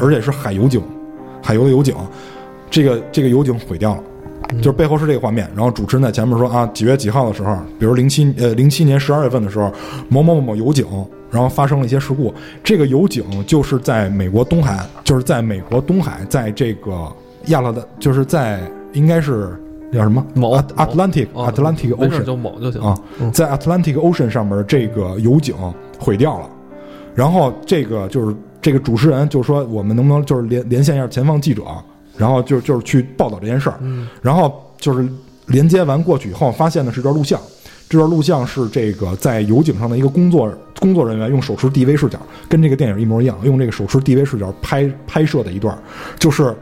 [0.00, 0.82] 而且是海油井，
[1.42, 1.94] 海油的油井，
[2.70, 4.02] 这个这个油井毁掉了。
[4.58, 9.70] 就是背后是这个画面，然后主持人在前面说啊，几月几号的时候，比如零七呃零七年十二月份的时候，
[10.08, 10.86] 某某某某油井，
[11.30, 12.32] 然后发生了一些事故。
[12.64, 17.12] 这个油井就是在美国东海，就是在美国东海，在这个
[17.46, 18.60] 亚特兰，就是在
[18.92, 19.60] 应该是
[19.92, 22.80] 叫什么？Atlantic 哦 Atlantic Ocean 就某就行。
[22.80, 22.98] 啊，
[23.32, 25.54] 在 Atlantic Ocean 上面这个油井
[25.98, 26.50] 毁掉了，
[27.14, 31.62] 然后这个就是这个主持人就说我们能不能就是连连线一下前方记者，
[32.16, 33.78] 然后就就是去报道这件事儿，
[34.20, 35.08] 然后就是
[35.46, 37.40] 连接完过去以后，发现的是一段录像。
[37.88, 42.18] 这段录像是这个在油井上的一个工作工作人员用手持 DV 视角，
[42.48, 45.78] 跟这个电影一模一样，用这个手持 DV 视角拍拍摄的一段，
[46.18, 46.52] 就是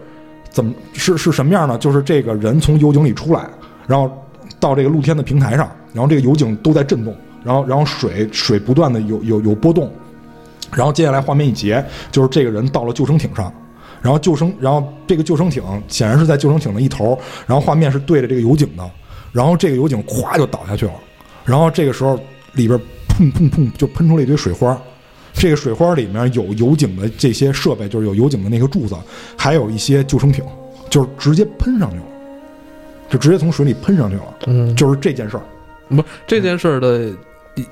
[0.54, 1.76] 怎么是是什么样呢？
[1.78, 3.44] 就是这个人从油井里出来，
[3.88, 4.08] 然后
[4.60, 9.92] 到这个露天的平台上，然后这个油井都在震动，然后然后水水不断的有有有波动，
[10.72, 13.52] 然后接下来画面一截，就是这个人到了救生艇上，
[14.00, 18.88] 然后救生，然后这个救生艇显然是在救生艇的一头，然后画面是对着这个油井的，
[19.32, 20.92] 然后这个油井咵就倒下去了，
[21.44, 22.16] 然后这个时候
[22.52, 22.78] 里边
[23.08, 24.80] 砰砰砰就喷出了一堆水花，
[25.34, 28.96] 这个水花里面有油井的这些设备，就是有油井的那个柱子，
[29.36, 30.44] 还有一些救生艇，
[30.88, 32.04] 就是直接喷上去了，
[33.10, 35.42] 就直接从水里喷上去了，嗯，就是这件事儿。
[35.88, 37.12] 不是这件事儿的
[37.56, 37.66] 影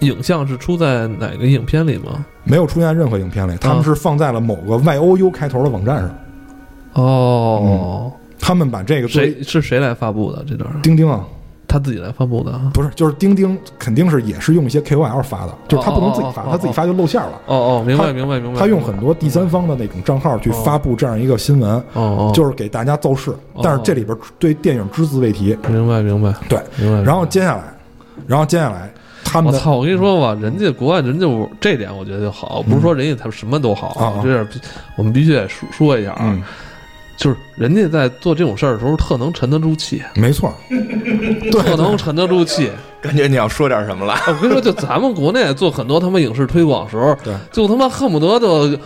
[0.00, 2.26] 影像是出在哪个影片里吗？
[2.42, 6.18] 没有出现在任何影片里，他们是放在了某个 Y O U 开头的网站上。
[6.94, 10.68] 哦，他们把这个谁是谁来发布的这段？
[10.82, 11.24] 钉钉啊，
[11.72, 12.70] 他自己来发布的啊？
[12.74, 17.40] 不是，就是钉钉肯定是也是用一些 K O L 发的，就是他不能自己发，他自己发就露馅了。
[17.46, 18.60] 哦哦，明白明白明白。
[18.60, 25.56] 他用很多第三方的那种账号去发布这样一个新闻，哦哦，就是给大家造势，但是这里边对电影只字未提。
[25.68, 27.02] 明白明白对，明白。
[27.02, 27.64] 然后接下来，
[28.26, 28.92] 然后接下来
[29.24, 29.76] 他们我操！
[29.76, 31.26] 我跟你说吧，人家国外人家
[31.58, 34.46] 这点我觉得就好，不是说人家他们什么都好，啊啊这点
[34.96, 36.42] 我们必须得说说一下啊，嗯，
[37.16, 40.52] 就是人家在做这种事儿的时候特能沉得住气，没错，
[41.52, 42.70] 特能沉得住气。
[43.00, 44.14] 感觉你要说点什么了。
[44.28, 48.78] 我跟你说，就咱们国内做很多他妈影视推广的时候，对，就他妈恨不得就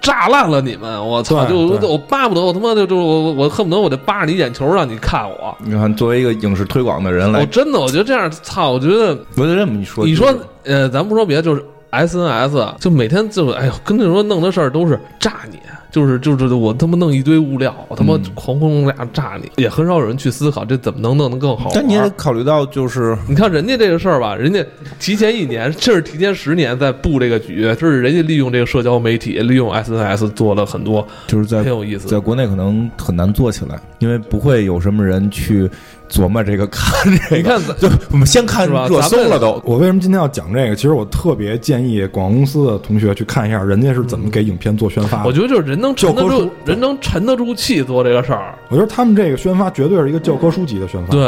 [0.00, 1.44] 炸烂了你们，我操！
[1.44, 5.54] 就我巴不得我他妈就就我我恨不得我得扒着你眼球让你看我。
[5.58, 8.70] 你看，作为一个影视推广的人来，我真的，我觉得这样，操！
[8.70, 10.34] 我觉得我就这么一说，你说，
[10.64, 15.58] 呃，咱不说别的，就是 S N S，就每天就是，哎呦，跟你说弄的事儿都是炸你，
[15.92, 21.70] 就是就是我他妈弄一堆物料，我他妈嗯哐哐俩炸你，也很少有人去思考这怎么能弄得更好。
[21.74, 24.64] 但你也得考虑到，就是你看人家这个事儿吧，人家
[24.98, 35.70] 提前一年，甚至提前十年在布这个局，就是人家利用这个社交媒体，利用 S N S 做了很多就是在很有意思在国内可能很难做起来，因为不会有什么人去
[36.12, 37.36] 琢磨这个看这个。
[37.36, 39.60] 你看咱就我们先看热搜了都。
[39.64, 40.76] 我为什么今天要讲这个？
[40.76, 45.28] 其实我特别建议广告公司的同学去看一下人家是怎么给影片做宣发的。
[45.28, 48.54] 我觉得就是人能沉得住教科书，人能沉得住气做这个事儿。
[48.68, 51.12] 我觉得他们这个宣发绝对是一个教科书级的宣发。
[51.12, 51.22] 对，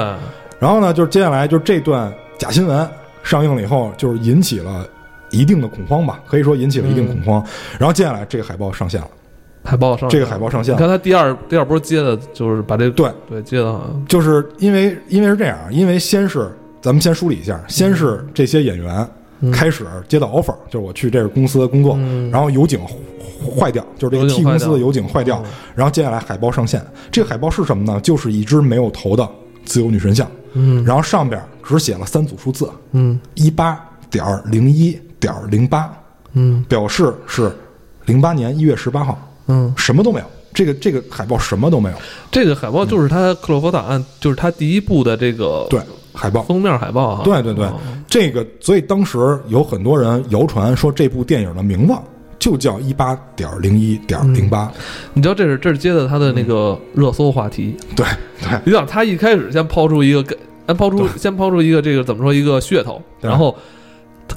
[0.59, 2.87] 然后呢，就是接下来就是这段假新闻
[3.23, 4.87] 上映了以后，就是引起了
[5.31, 7.45] 一定的恐慌吧，可以说引起了一定恐慌。
[7.79, 9.09] 然后接下来这个海报上线了，
[9.65, 16.51] 海报上这个海报上线，你看他第二第二波接的就是把这对对接的好像就是因为因为是这样，因为先是
[16.83, 19.09] 咱们先梳理一下，先是这些演员
[19.51, 22.79] 开始接到 offer，就是我去这个公司工作，嗯然后油井
[23.59, 25.43] 坏掉，就是这个 T 公司的油井坏掉，
[25.75, 27.99] 然后接下来海报上线，这个海报是什么呢？
[28.01, 29.27] 就是一只没有头的
[29.65, 35.91] 自由女神像，嗯然后上边只写了三组数字，嗯一八点零一点零八，
[36.35, 37.51] 嗯表示是
[38.05, 40.27] 零八年一月十八号，嗯，什么都没有。
[40.55, 41.97] 这个这个海报什么都没有，
[42.31, 45.81] 这个海报就是他克洛弗档案，就是他第一部的这个对，
[46.13, 47.23] 海报，封面海报啊。
[47.25, 49.19] 对对对哦，这个所以当时
[49.49, 51.95] 有很多人谣传说这部电影的名字
[52.39, 54.71] 就叫一八点零一点零八，
[55.13, 57.77] 你知道这是这是接的他的那个热搜话题。
[57.97, 58.07] 对
[58.41, 60.39] 对你想他一开始先抛出一个跟，
[60.69, 63.53] 先抛出先抛出一个这个怎么说一个噱头，然后。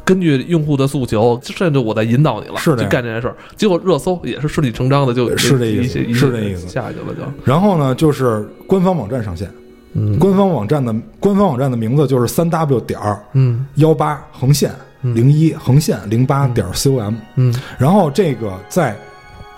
[0.04, 2.90] 根据用户的诉求，甚至我在引导你了，是这样。
[2.90, 3.36] 去干这件事儿。
[3.56, 6.68] 结果热搜也是顺理成章的就是这意思是这意思。
[6.68, 7.22] 下去了就。
[7.44, 9.50] 然后呢，就是官方网站上线，
[9.94, 10.18] 嗯。
[10.18, 13.66] 官方网站的官方网站的名字就是三 w 点儿嗯。
[13.76, 14.72] 幺八横线
[15.02, 18.98] 零一横线零八点 com，嗯，然后这个在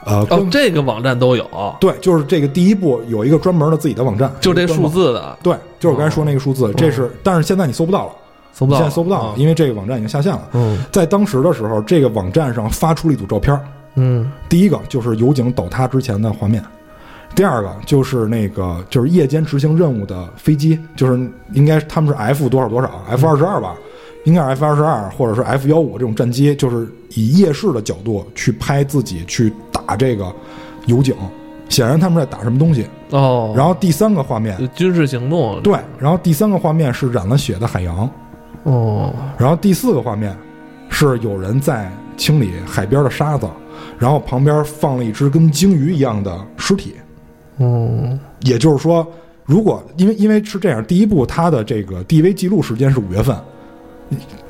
[0.06, 1.46] 呃哦，这个网站都有，
[1.80, 5.38] 对，就是这个第一步有一个专门的自己的网站，就这数，字的。
[5.42, 8.12] 对，就是我刚才说那个数字，这是，但是现在你搜不到了，
[8.52, 10.42] 搜不到，现在搜不到了，因为这个网站已经下线了。
[10.54, 10.84] 嗯。
[10.92, 13.62] 在当时的时候，这个网站上发出了一组照片儿，
[13.96, 14.30] 嗯。
[14.48, 16.64] 第一个就是油井倒塌之前的画面，
[17.36, 23.76] 第二个就是那个就是夜间执行任务的飞机，就是应该他们是 F 多少多少，F 二十二吧，
[24.26, 30.34] 应该是 F 二十二或者是 F 幺五这种战机，就是以夜视的角度去拍自己去打这个
[30.88, 31.16] 油井，
[31.70, 32.86] 显然他们在打什么东西。
[33.12, 38.10] 哦，然后第三个画面，军事行动，对，然后第三个画面是染了血的海洋，
[38.64, 40.36] 哦，然后第四个画面
[40.90, 43.48] 是有人在清理海边的沙子，
[43.98, 46.96] 然后旁边放了一只跟鲸鱼一样的尸体。
[47.58, 49.06] 嗯，也就是说，
[49.46, 53.36] 如果因为因为是这样，第一部它的这个 DV 记录时间是五月份，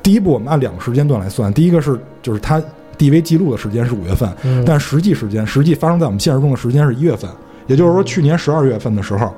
[0.02, 2.62] 第一部我们按两个时间段来算，第一个是就是它
[2.98, 4.64] DV 记录的时间是五月份，嗯。
[4.66, 7.30] 但实际时间实际发生在我们现实中的时间是一月份，
[7.68, 9.34] 也就是说去年十二月份的时候，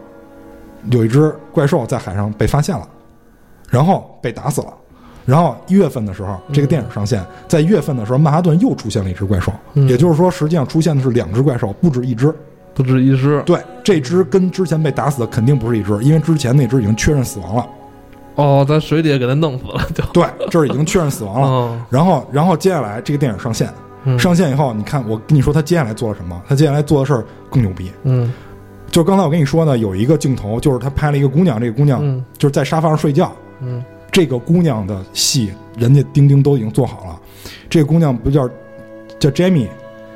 [0.90, 2.88] 有一只怪兽在海上被发现了，
[3.72, 4.68] 然后被打死了。
[5.26, 12.32] 然后一月份的时候，这个电影上线，在一月份的时候，曼哈顿又出现了一只怪兽，嗯也就是说，实际上出现的是两只怪兽，不止一只。
[12.74, 17.68] 不止一只，对，这只跟之前被打死的肯定不是一只，因为之前那只已经确认死亡了。
[18.36, 21.48] 哦，在水底下给它弄死了，就，对，这儿已经确认死亡了。
[21.48, 23.70] 哦，然后，然后接下来这个电影上线，
[24.06, 26.42] 嗯上线以后，你看我跟你说他接下来做了什么？
[26.48, 27.92] 他接下来做的事儿更牛逼。
[28.04, 28.34] 嗯
[28.90, 33.32] 就刚才我跟你说呢，有一个镜头，就是他拍了一个姑娘，这个姑娘嗯就是在沙发上睡觉。
[33.62, 37.20] 嗯这个姑娘的戏，人家丁丁都已经做好了。
[37.70, 38.50] 这个姑娘不叫
[39.18, 39.68] 叫 Jamie，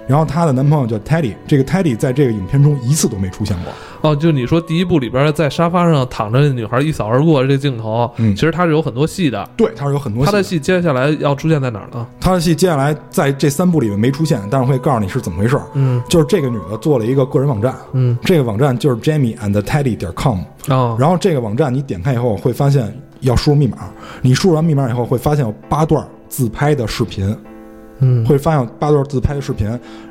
[0.06, 1.34] 然后她的男朋友叫 Teddy。
[1.48, 3.72] 这个 Teddy 在这个影片中一次都没出现过。
[4.02, 12.06] 哦，就你说第一部里边在沙发上躺着的女孩一扫而过这镜头，嗯其实她是有很多戏的，对，她是有很多她的戏戏接下来要出现在哪儿呢？
[12.20, 15.64] 她的戏接下来在这三部里面没出现，但是会告诉你是怎么回事儿。
[15.74, 20.39] 嗯就是这个女的做了一个个人网站，嗯这个网站就是 Jamie and Teddy 点 com。
[20.68, 22.93] 哦，然后这个网站你点开以后会发现
[23.26, 23.78] 要输入密码，
[24.21, 27.36] 你输入完密码以后会发现有八段自拍的视频，
[27.99, 29.67] 嗯会发现八段自拍的视频，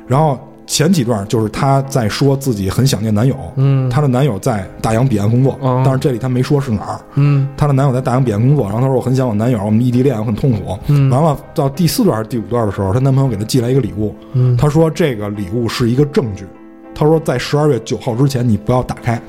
[0.07, 6.99] 然后前几段就是她在说自己很想念男友，嗯她的男友在大洋彼岸工作，哦但是这里她没说是哪儿。
[7.15, 10.77] 嗯她的男友在大洋彼岸工作，然后她说我很想我男友，我们异地恋，我很痛苦。
[10.87, 16.45] 嗯完了到第四段还是第五段的时候，她男朋友给她寄来一个礼物，嗯她说这个礼物是一个证据，
[16.95, 19.21] 她说在十二月九号之前你不要打开。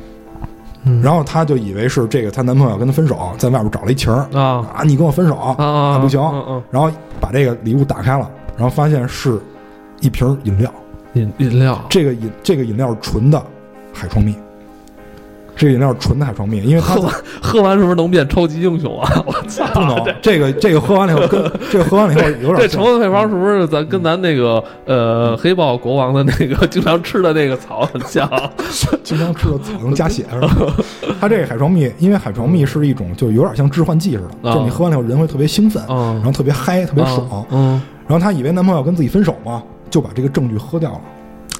[0.86, 1.02] 嗯。
[1.02, 4.66] 然后她就以为是这个她男朋友跟她分手，在外边找了一情儿啊。
[4.74, 6.20] 啊，你跟我分手啊啊不行。
[6.20, 9.38] 嗯嗯，然后把这个礼物打开了，然后发现是
[10.00, 10.72] 一瓶饮料，
[11.14, 13.44] 饮饮料，这个饮这个饮料是纯的
[13.92, 14.34] 海创蜜，
[15.56, 19.10] 这个饮料纯的海床蜜，因为它喝完喝完是不是能变超级英雄啊？
[19.24, 28.30] 我操，不能这个这个喝完了以后跟 这个喝完了以后有点这成分配方是不是咱跟咱那个呃黑豹国王的那个经常吃的那个草很像？
[29.02, 30.76] 经常吃的草能加血是吧？
[31.20, 37.46] 它这个海床蜜，因为海床蜜是一种就有点像致幻剂似的，啊就你喝完了以后人会特别兴奋，嗯然后特别嗨，特别爽。
[37.50, 41.00] 嗯，然后她以为男朋友跟自己分手嘛，就把这个证据喝掉了。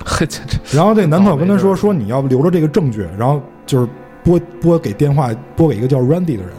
[0.05, 3.89] 嘿，这这然后这男朋友跟她说说你要留着这个证据，然后就是
[4.25, 6.53] 拨拨给电话拨给一个叫 Randy 的人。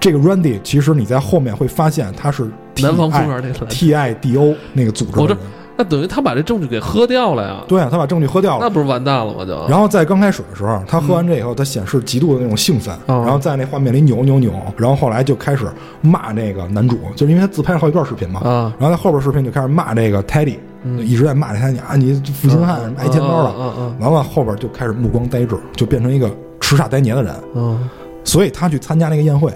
[0.00, 5.38] 这个 Randy 其实你在后面会发现他是南方公 TI 园那个，TIDO 那个组织的人。
[5.76, 7.56] 那等于他把这证据给喝掉了呀？
[7.66, 8.60] 对啊，他把证据喝掉了。
[8.62, 9.44] 那不是完蛋了吗？
[9.44, 9.66] 就？
[9.68, 15.66] 然后在刚开始的时候，他喝完这以后，他显示极度的那种兴奋，哦然后在那画面里扭扭扭，然后后来就开始
[16.00, 20.98] 骂那个男主，就是因为他自拍了好几段视频嘛，啊，然后在后边视频就开始骂这个 Teddy，、嗯。
[20.98, 27.88] 就一直在骂他，你啊你负心汉，什么爱钱包的，嗯嗯完了后边就开始目光呆滞，就变成一个痴傻呆黏的人，嗯。
[28.24, 29.52] 所以他去参加那个宴会，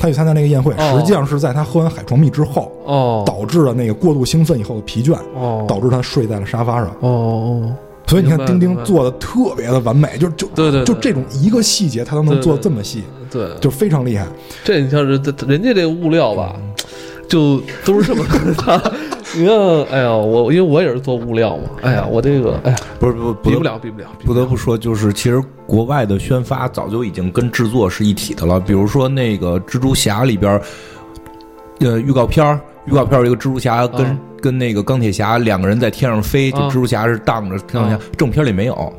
[0.00, 0.98] 他去参加那个宴会，哦。
[0.98, 3.22] 实际上是在他喝完海床蜜之后，哦。
[3.26, 5.64] 导致了那个过度兴奋以后的疲倦，哦。
[5.68, 6.86] 导致他睡在了沙发上。
[7.00, 7.72] 哦哦，
[8.06, 10.84] 所以你看丁丁做的特别的完美，就就对对对。
[10.84, 14.26] 就这种一个细节他都能做这么细，对，就非常厉害。
[14.64, 16.56] 这你像是人家这个物料吧，
[17.28, 18.24] 就都是这么，
[19.36, 19.56] 你看，
[19.92, 28.58] 哎呀，我因为我也是做物料嘛，哎呀，我这个，哎呀，不是不不比不了，比不了，比不得不说，就是其实国外的宣发早就已经跟制作是一体的了。
[28.58, 30.62] 比如说那个蜘蛛侠里边儿，
[31.80, 38.90] 呃，预告片儿，预告片儿有一个蜘蛛侠跟、啊跟那个钢铁侠两个人在天上飞，就啊蜘蛛侠是荡着钢铁侠啊，正片里没有。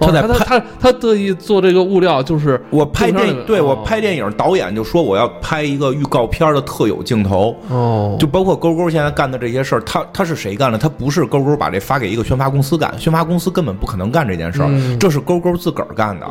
[0.00, 10.78] 哦他他在拍他他他特意做这个物料，就是我拍电影，对哦我拍电影，导演就说我要拍一个预告片的特有镜头，哦，就包括勾勾现在干的这些事儿，他他是谁干的？
[10.78, 14.62] 他不是勾勾把这发给一个宣发公司干，宣发公司根本不可能干这件事
[14.98, 16.26] 这是勾勾自个儿干的。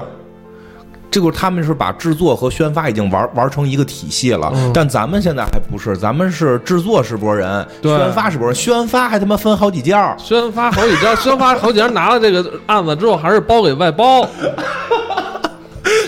[1.15, 4.69] 这个他们是把制作和宣发已经玩玩成一个体系了，嗯。
[4.73, 7.97] 但咱们现在还不是，咱们是制作是波人，对。
[7.97, 10.13] 宣发是波人，宣发还他妈分好几家。
[10.19, 14.27] 宣发好几家，宣发好几家拿了这个案子之后，还是包给外包，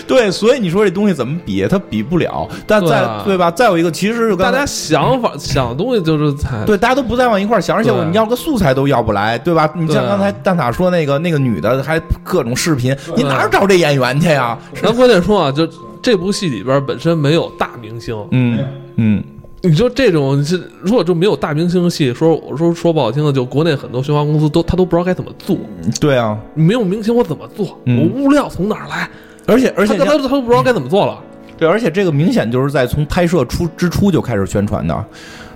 [0.16, 1.66] 对，所以你说这东西怎么比？
[1.68, 2.48] 它比不了。
[2.66, 3.50] 但再对吧？
[3.50, 9.70] 再有一个，其实大家想法想的东西就是才 对，大家都不再往一块儿想，而且我你要个素材都要不来，对吧？
[9.76, 14.58] 你像刚才蛋挞说那个那个女的，还各种视频，你哪找这演员去呀？
[14.82, 15.68] 咱关键说啊，就
[16.00, 18.58] 这部戏里边本身没有大明星，嗯
[18.96, 19.22] 嗯，
[19.62, 25.56] 你说这种是如果就没有大明星戏，说我说说不好听的，就国内很多宣发公司都他都不知道该怎么做，
[26.00, 27.78] 对啊，没有明星我怎么做？
[27.84, 29.08] 嗯我物料从哪儿来？
[29.48, 31.18] 而且而且他他都不知道该怎么做了。
[31.56, 35.04] 对，而且这个明显就是在从拍摄出之初就开始宣传的。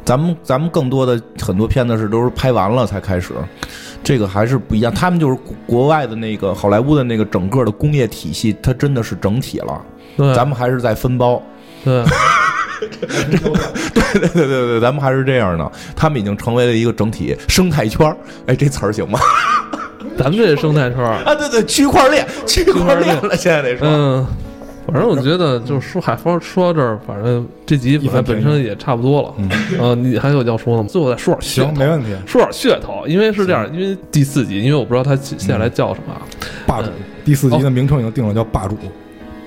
[0.04, 3.34] 咱们咱们更多的很多片子是都是拍完了才开始，
[4.02, 4.92] 这个还是不一样。
[4.92, 9.80] 他们就是国国外的那个好莱坞的那个整个的工业体系，它真的是整体了。
[10.16, 11.40] 对，咱们还是在分包。
[11.84, 12.02] 对
[12.82, 13.08] 对
[14.18, 15.72] 对对对对，咱们还是这样的。
[15.94, 18.16] 他们已经成为了一个整体生态圈儿。
[18.46, 19.20] 哎，这词儿行吗？
[20.22, 23.86] 咱们这生态圈儿，啊，对对，区块链，区块链了，现在得说。
[23.88, 24.26] 嗯，
[24.86, 29.34] 反正我觉得就是说海峰说到这儿，反正这集反正本身也差不多了。
[29.38, 30.88] 嗯，呃，你还有要说的吗？
[30.90, 32.08] 最后再说点噱行，头没问题。
[32.26, 36.22] 说点噱头，因为是这样，因为第四集，因为我不知道它接下来叫什么啊，
[36.66, 36.88] 霸主
[37.24, 38.76] 第四集的名称已经定了，叫霸主。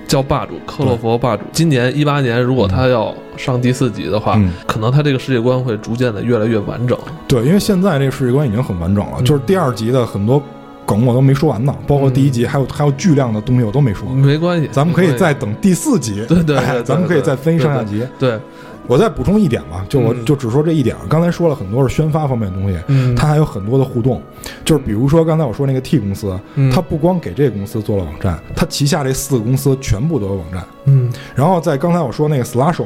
[0.08, 1.42] 叫霸主克洛佛霸主。
[1.50, 6.96] 今年一八年，如果他要上第四集的话，嗯可能他这个世界观会逐渐的越来越完整。
[7.26, 10.40] 对，因为现在这个世界观已经很完整了，就是第二集的很多
[10.86, 14.08] 梗我都没说完呢，包括第一集还有还有巨量的东西我都没说。
[14.08, 18.06] 没关系，咱们可以再等第四集，对对对对哎咱们可以再分析上下集。
[18.18, 18.38] 对，
[18.86, 20.96] 我再补充一点吧，就我嗯就只说这一点。
[21.08, 24.22] 刚才说了很多是宣发方面的东西，嗯它还有很多的互动，
[24.64, 30.64] 就是比如说刚才我说那个 T 公司，嗯它不光给这个公司做了网站，它旗下这四个公司全部都有网站。
[30.84, 32.84] 嗯然后在刚才我说那个 Slasho。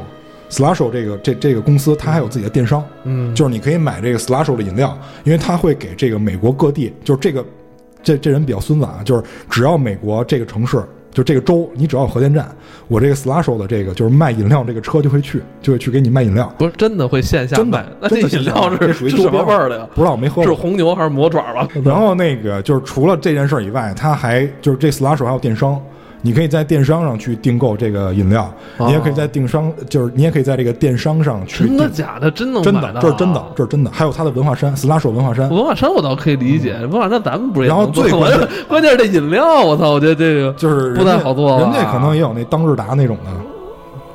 [0.52, 7.44] Slasho 这个这这个公司，它还有自己的电商，嗯，就是你可以买这个 Slasho 的饮料，因为它会给这个美国各地，就是这个
[8.02, 10.82] 这这人比较孙子啊，就是只要美国这个城市，
[11.12, 12.48] 就这个州，你只要有核电站，
[12.88, 16.52] 我这个 Slasho 的这个就是卖饮料这个车就会去，就会去给你卖饮料。
[16.58, 19.88] 不是真的会线下真的，那这饮料是属于什么味儿的呀？
[19.94, 20.52] 不知道我没喝过是。
[20.52, 21.68] 红牛还是魔爪吧？
[21.84, 25.80] 然后那个就是除了这件事儿以外，他还就是这 Slasho 还有电商，
[26.22, 31.88] 你可以在电商上去订购这个饮料，哦你也可以在电商，就是你也可以在这个电商上去真的。
[31.88, 32.30] 假的？
[32.30, 33.44] 真能真的，这是真的，。
[33.56, 33.90] 这是真的。
[33.90, 39.90] 还有它的文化衫，Slasho 文化衫，文化衫我倒可以理解，文化衫咱们不是也然后最关键 关键是这饮料，我操！
[39.90, 43.30] 我觉得这个就是不太好做人家可能也有那当日达那种的，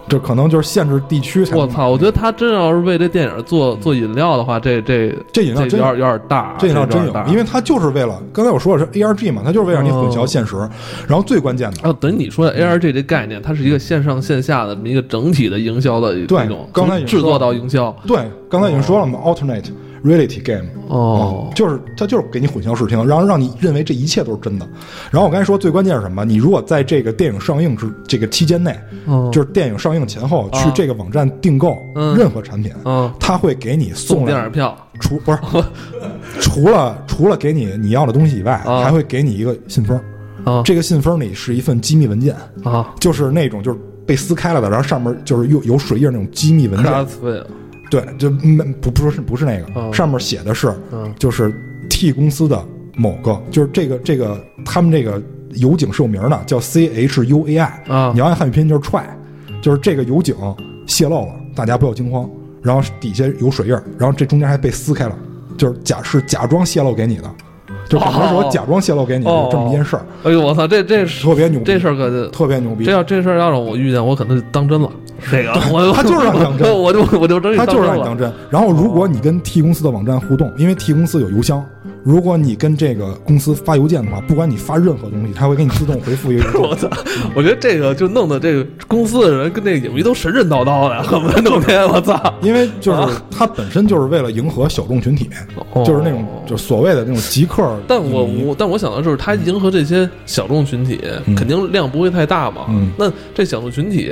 [0.07, 1.55] 这可能就是限制地区才。
[1.55, 1.89] 我操！
[1.89, 10.55] 我觉得他真要是为这电影做做饮料的话，这这这饮料真有点有点大，这饮料真大，因为它就是为了刚才我说的是 ARG 嘛，它就是为了让你混淆现实。
[11.07, 17.95] 然后最关键的，啊，等于你说的 ARG 这概念，它是一个线上线下的这么一个整体的营销的一对种，刚才从制作到营销。
[18.05, 18.17] 对，
[18.49, 19.65] 刚才已经说了嘛，alternate
[20.03, 20.67] reality game。
[20.87, 24.67] 哦，就是它就是给你混淆视听，然后让你认为这一切都是真的。
[25.11, 26.23] 然后我刚才说最关键是什么？
[26.25, 28.77] 你如果在这个电影上映之这个期间内，
[29.07, 35.39] 嗯就是电影上映前后去啊这个网站订购嗯任何产品，嗯，它会给你送送电影票除不是
[36.39, 39.99] 除了除了给你你要的东西以外，啊还会给你一个信封。
[40.43, 47.07] 啊这个信封里是一份机密文件，啊就是那种就是被撕开了的，然后上面就是有有水印那种机密文件。
[48.01, 49.93] 对，就没不不是不是那个，嗯。
[49.93, 51.13] 上面写的是嗯。
[51.17, 51.53] 就是
[51.89, 52.61] T 公司的
[52.95, 55.21] 某个，就是这个这个他们这个
[55.53, 58.11] 油井是有名的，叫 C H U A I 啊。
[58.13, 59.05] 你要按汉语拼音就是踹，
[59.61, 60.35] 就是这个油井
[60.85, 62.29] 泄漏了，大家不要惊慌。
[62.61, 65.15] 然后底下有水印儿，然后这中间还被撕开了，
[65.55, 67.29] 就是假是假装泄露给你的，
[67.87, 72.91] 就可能是我假装泄露给你的这么一件事儿，哎呦我操，这这特别牛逼，这事儿可就特别牛逼这。
[72.91, 74.91] 要这事儿要让我遇见，我可能就当真了。
[75.31, 78.31] 这个 我他就是让你当真我就我就真他就是让你当真。
[78.49, 81.65] 然后，如果你跟 T 公司的网站互动，因为 T 公司有邮箱，
[82.03, 86.45] 如果你跟这个公司发邮件的话，不管你发任何东西，他会给你自动回复一个。
[86.59, 86.89] 我操！
[87.35, 91.87] 我觉得这个就弄得这个公司的人跟那个影迷都神神叨叨的，恨不得弄天。
[91.87, 92.21] 我操！
[92.41, 93.01] 因为就是
[93.31, 95.29] 他本身就是为了迎合小众群体，
[95.85, 97.77] 就是那种就所谓的那种极客。
[97.87, 100.99] 但我我但我想的就是，他迎合这些小众群体，
[101.35, 102.65] 肯定量不会太大嘛。
[102.69, 104.11] 嗯那这小众群体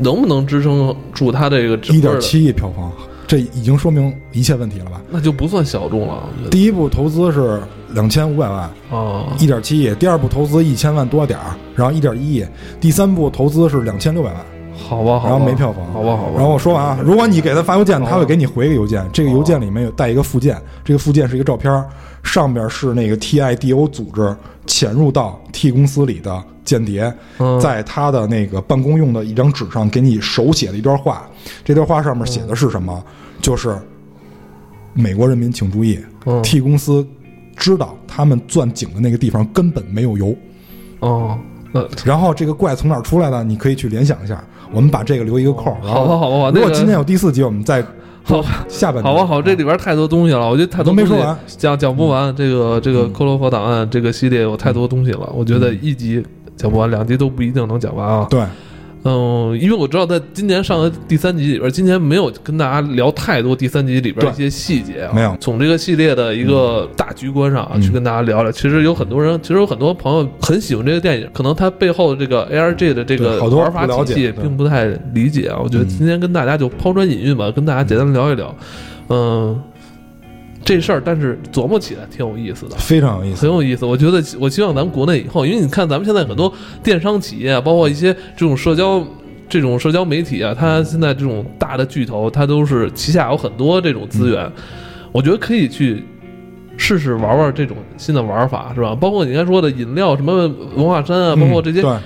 [0.00, 2.00] 能不能支撑住他这个整一？
[2.00, 2.90] 点七亿票房，
[3.26, 5.00] 这已经说明一切问题了吧？
[5.10, 6.28] 那就不算小众了。
[6.50, 12.44] 第一部投资是两千五百万，哦，一点七亿；第二部投资一千万多点儿，然后一点一亿；
[12.80, 14.44] 第三部投资是两千六百万。
[14.82, 16.32] 好吧，好吧，然后没票房，好吧，好吧。
[16.36, 21.70] 然后我说完啊，如果你给他发邮件，哦他会给你回个邮件，这个邮件里面有带一个附件，这个附件是一个照片，
[22.22, 31.28] 上边是那个 TIDO 组织潜入到 T 公司里的间谍，嗯在他的那个办公用的一张纸上给你手写了一段话，
[31.64, 33.02] 这段话上面写的是什么？
[33.40, 33.76] 就是
[34.92, 37.06] 美国人民请注意嗯，T 公司
[37.56, 40.36] 知道他们钻井的那个地方根本没有油。
[41.00, 41.38] 哦，
[41.72, 44.42] 嗯，然后这个怪从哪儿出来的，你可以去联想一下。
[44.72, 45.76] 我们把这个留一个扣儿。
[45.82, 47.82] 然后好吧，好吧，好吧，如果今天有第四集，我们再
[48.22, 51.38] 好下半集好吧，好，这里边太多东西了，我觉得太多东西都没说完。
[51.46, 52.34] 讲讲不完。
[52.36, 56.24] 这个这个嗯克罗佛档案这个系列有太多东西了，我觉得一集
[56.56, 58.26] 讲不完，两集都不一定能讲完啊。
[58.30, 58.40] 对，
[59.02, 68.52] 嗯，因为我知道在今年上的第三集里边，今年没有跟大家聊太多第三集里边的一些细节啊，没有从这个系列的一个大局观上啊、嗯去跟大家聊聊。
[68.52, 75.58] 其实有很多人，其实有很多朋友很喜欢这个电影，可能他背后的这个 ARG 的这个好多玩法体系并不太理解啊。
[75.62, 78.54] 我觉得嗯今天跟大家就抛砖引玉吧，跟大家简单聊一聊，
[79.08, 79.58] 嗯。
[80.70, 83.42] 这事儿，但是琢磨起来挺有意思的，非常有意思。
[83.42, 83.84] 很有意思。
[83.84, 86.52] 我觉得，我希望咱们国内以后，因为你看咱们现在很多
[86.82, 89.04] 电商企业啊，包括一些这种社交。
[89.52, 94.48] 这种社交媒体啊，它现在这种大的巨头，它都是旗下有很多这种资源，
[95.10, 96.04] 我觉得可以去
[96.76, 98.94] 试试玩玩这种新的玩法，是吧？
[98.94, 101.98] 包括你刚才说的饮料，什么文化衫啊，包括这些，嗯，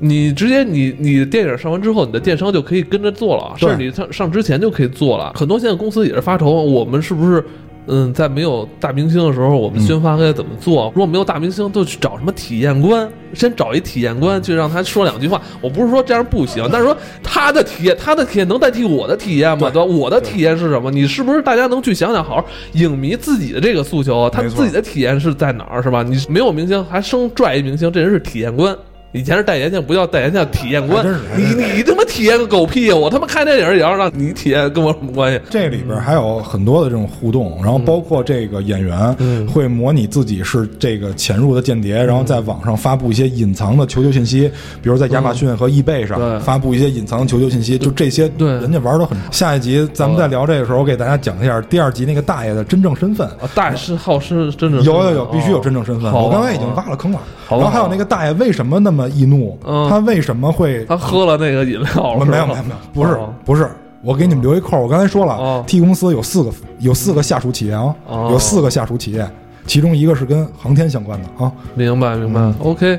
[0.00, 5.32] 你直接你你电影上完之后，你的电商就可以跟着做了，甚至你上上之前就可以做了。
[5.36, 7.44] 很多现在公司也是发愁，我们是不是？
[7.88, 10.92] 嗯，在没有大明星的时候，我们嗯宣发该怎么做？
[10.94, 15.40] 如果没有大明星，就去找什么体验官，先找一体验官去让他说两句话。
[15.60, 19.70] 我不是说这样不行，但是说他的体验，他的体验能代替我的体验吗？
[19.70, 19.84] 对吧？
[19.84, 20.90] 我的体验是什么？
[20.90, 22.44] 你是不是大家能去想想，好好
[22.74, 26.02] 影迷自己的这个诉求，他自己的体验是在哪儿，是吧？
[26.02, 28.76] 你没有明星，还生拽一明星，这人是体验官。
[29.12, 31.02] 以前是戴眼镜不叫代言，叫体验官。
[31.34, 32.94] 你你他妈体验个狗屁呀！
[32.94, 35.40] 我他妈看电影也要让你体验，跟我有什么关系？
[35.48, 44.50] 这里边还有很多的这种互动，然后包括这个演员嗯会模拟自己是这个潜入的间谍，然后在网上发布一些隐藏的求救信息，
[44.82, 49.16] 比如在亚马逊和易贝上发布一些隐藏的求救信息，就这些，对人家玩的很。
[49.32, 53.26] 下一集咱们再聊这个时候，我给大家讲一下第二集那个大爷的真正身份。
[53.26, 56.12] 啊，大是好是真正有有有，必须有真正身份。
[56.12, 57.18] 我刚才已经挖了坑了。
[57.50, 59.58] 然后还有那个大爷为什么那么易怒？
[59.66, 60.82] 嗯他为什么会？
[60.86, 63.68] 他喝了那个饮料了，没有没有没有，不是哦不是。
[64.00, 69.28] 我给你们留一扣儿，我刚才说了哦，T 公司有四个有四个下属企业啊，哦有四个下属企业，
[69.66, 71.52] 其中一个是跟航天相关的啊。
[71.74, 72.40] 明白明白。
[72.62, 72.98] OK，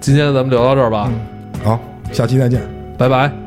[0.00, 1.10] 今天咱们聊到这儿吧，
[1.64, 1.78] 好，
[2.12, 2.60] 下期再见。
[2.98, 3.41] 拜拜。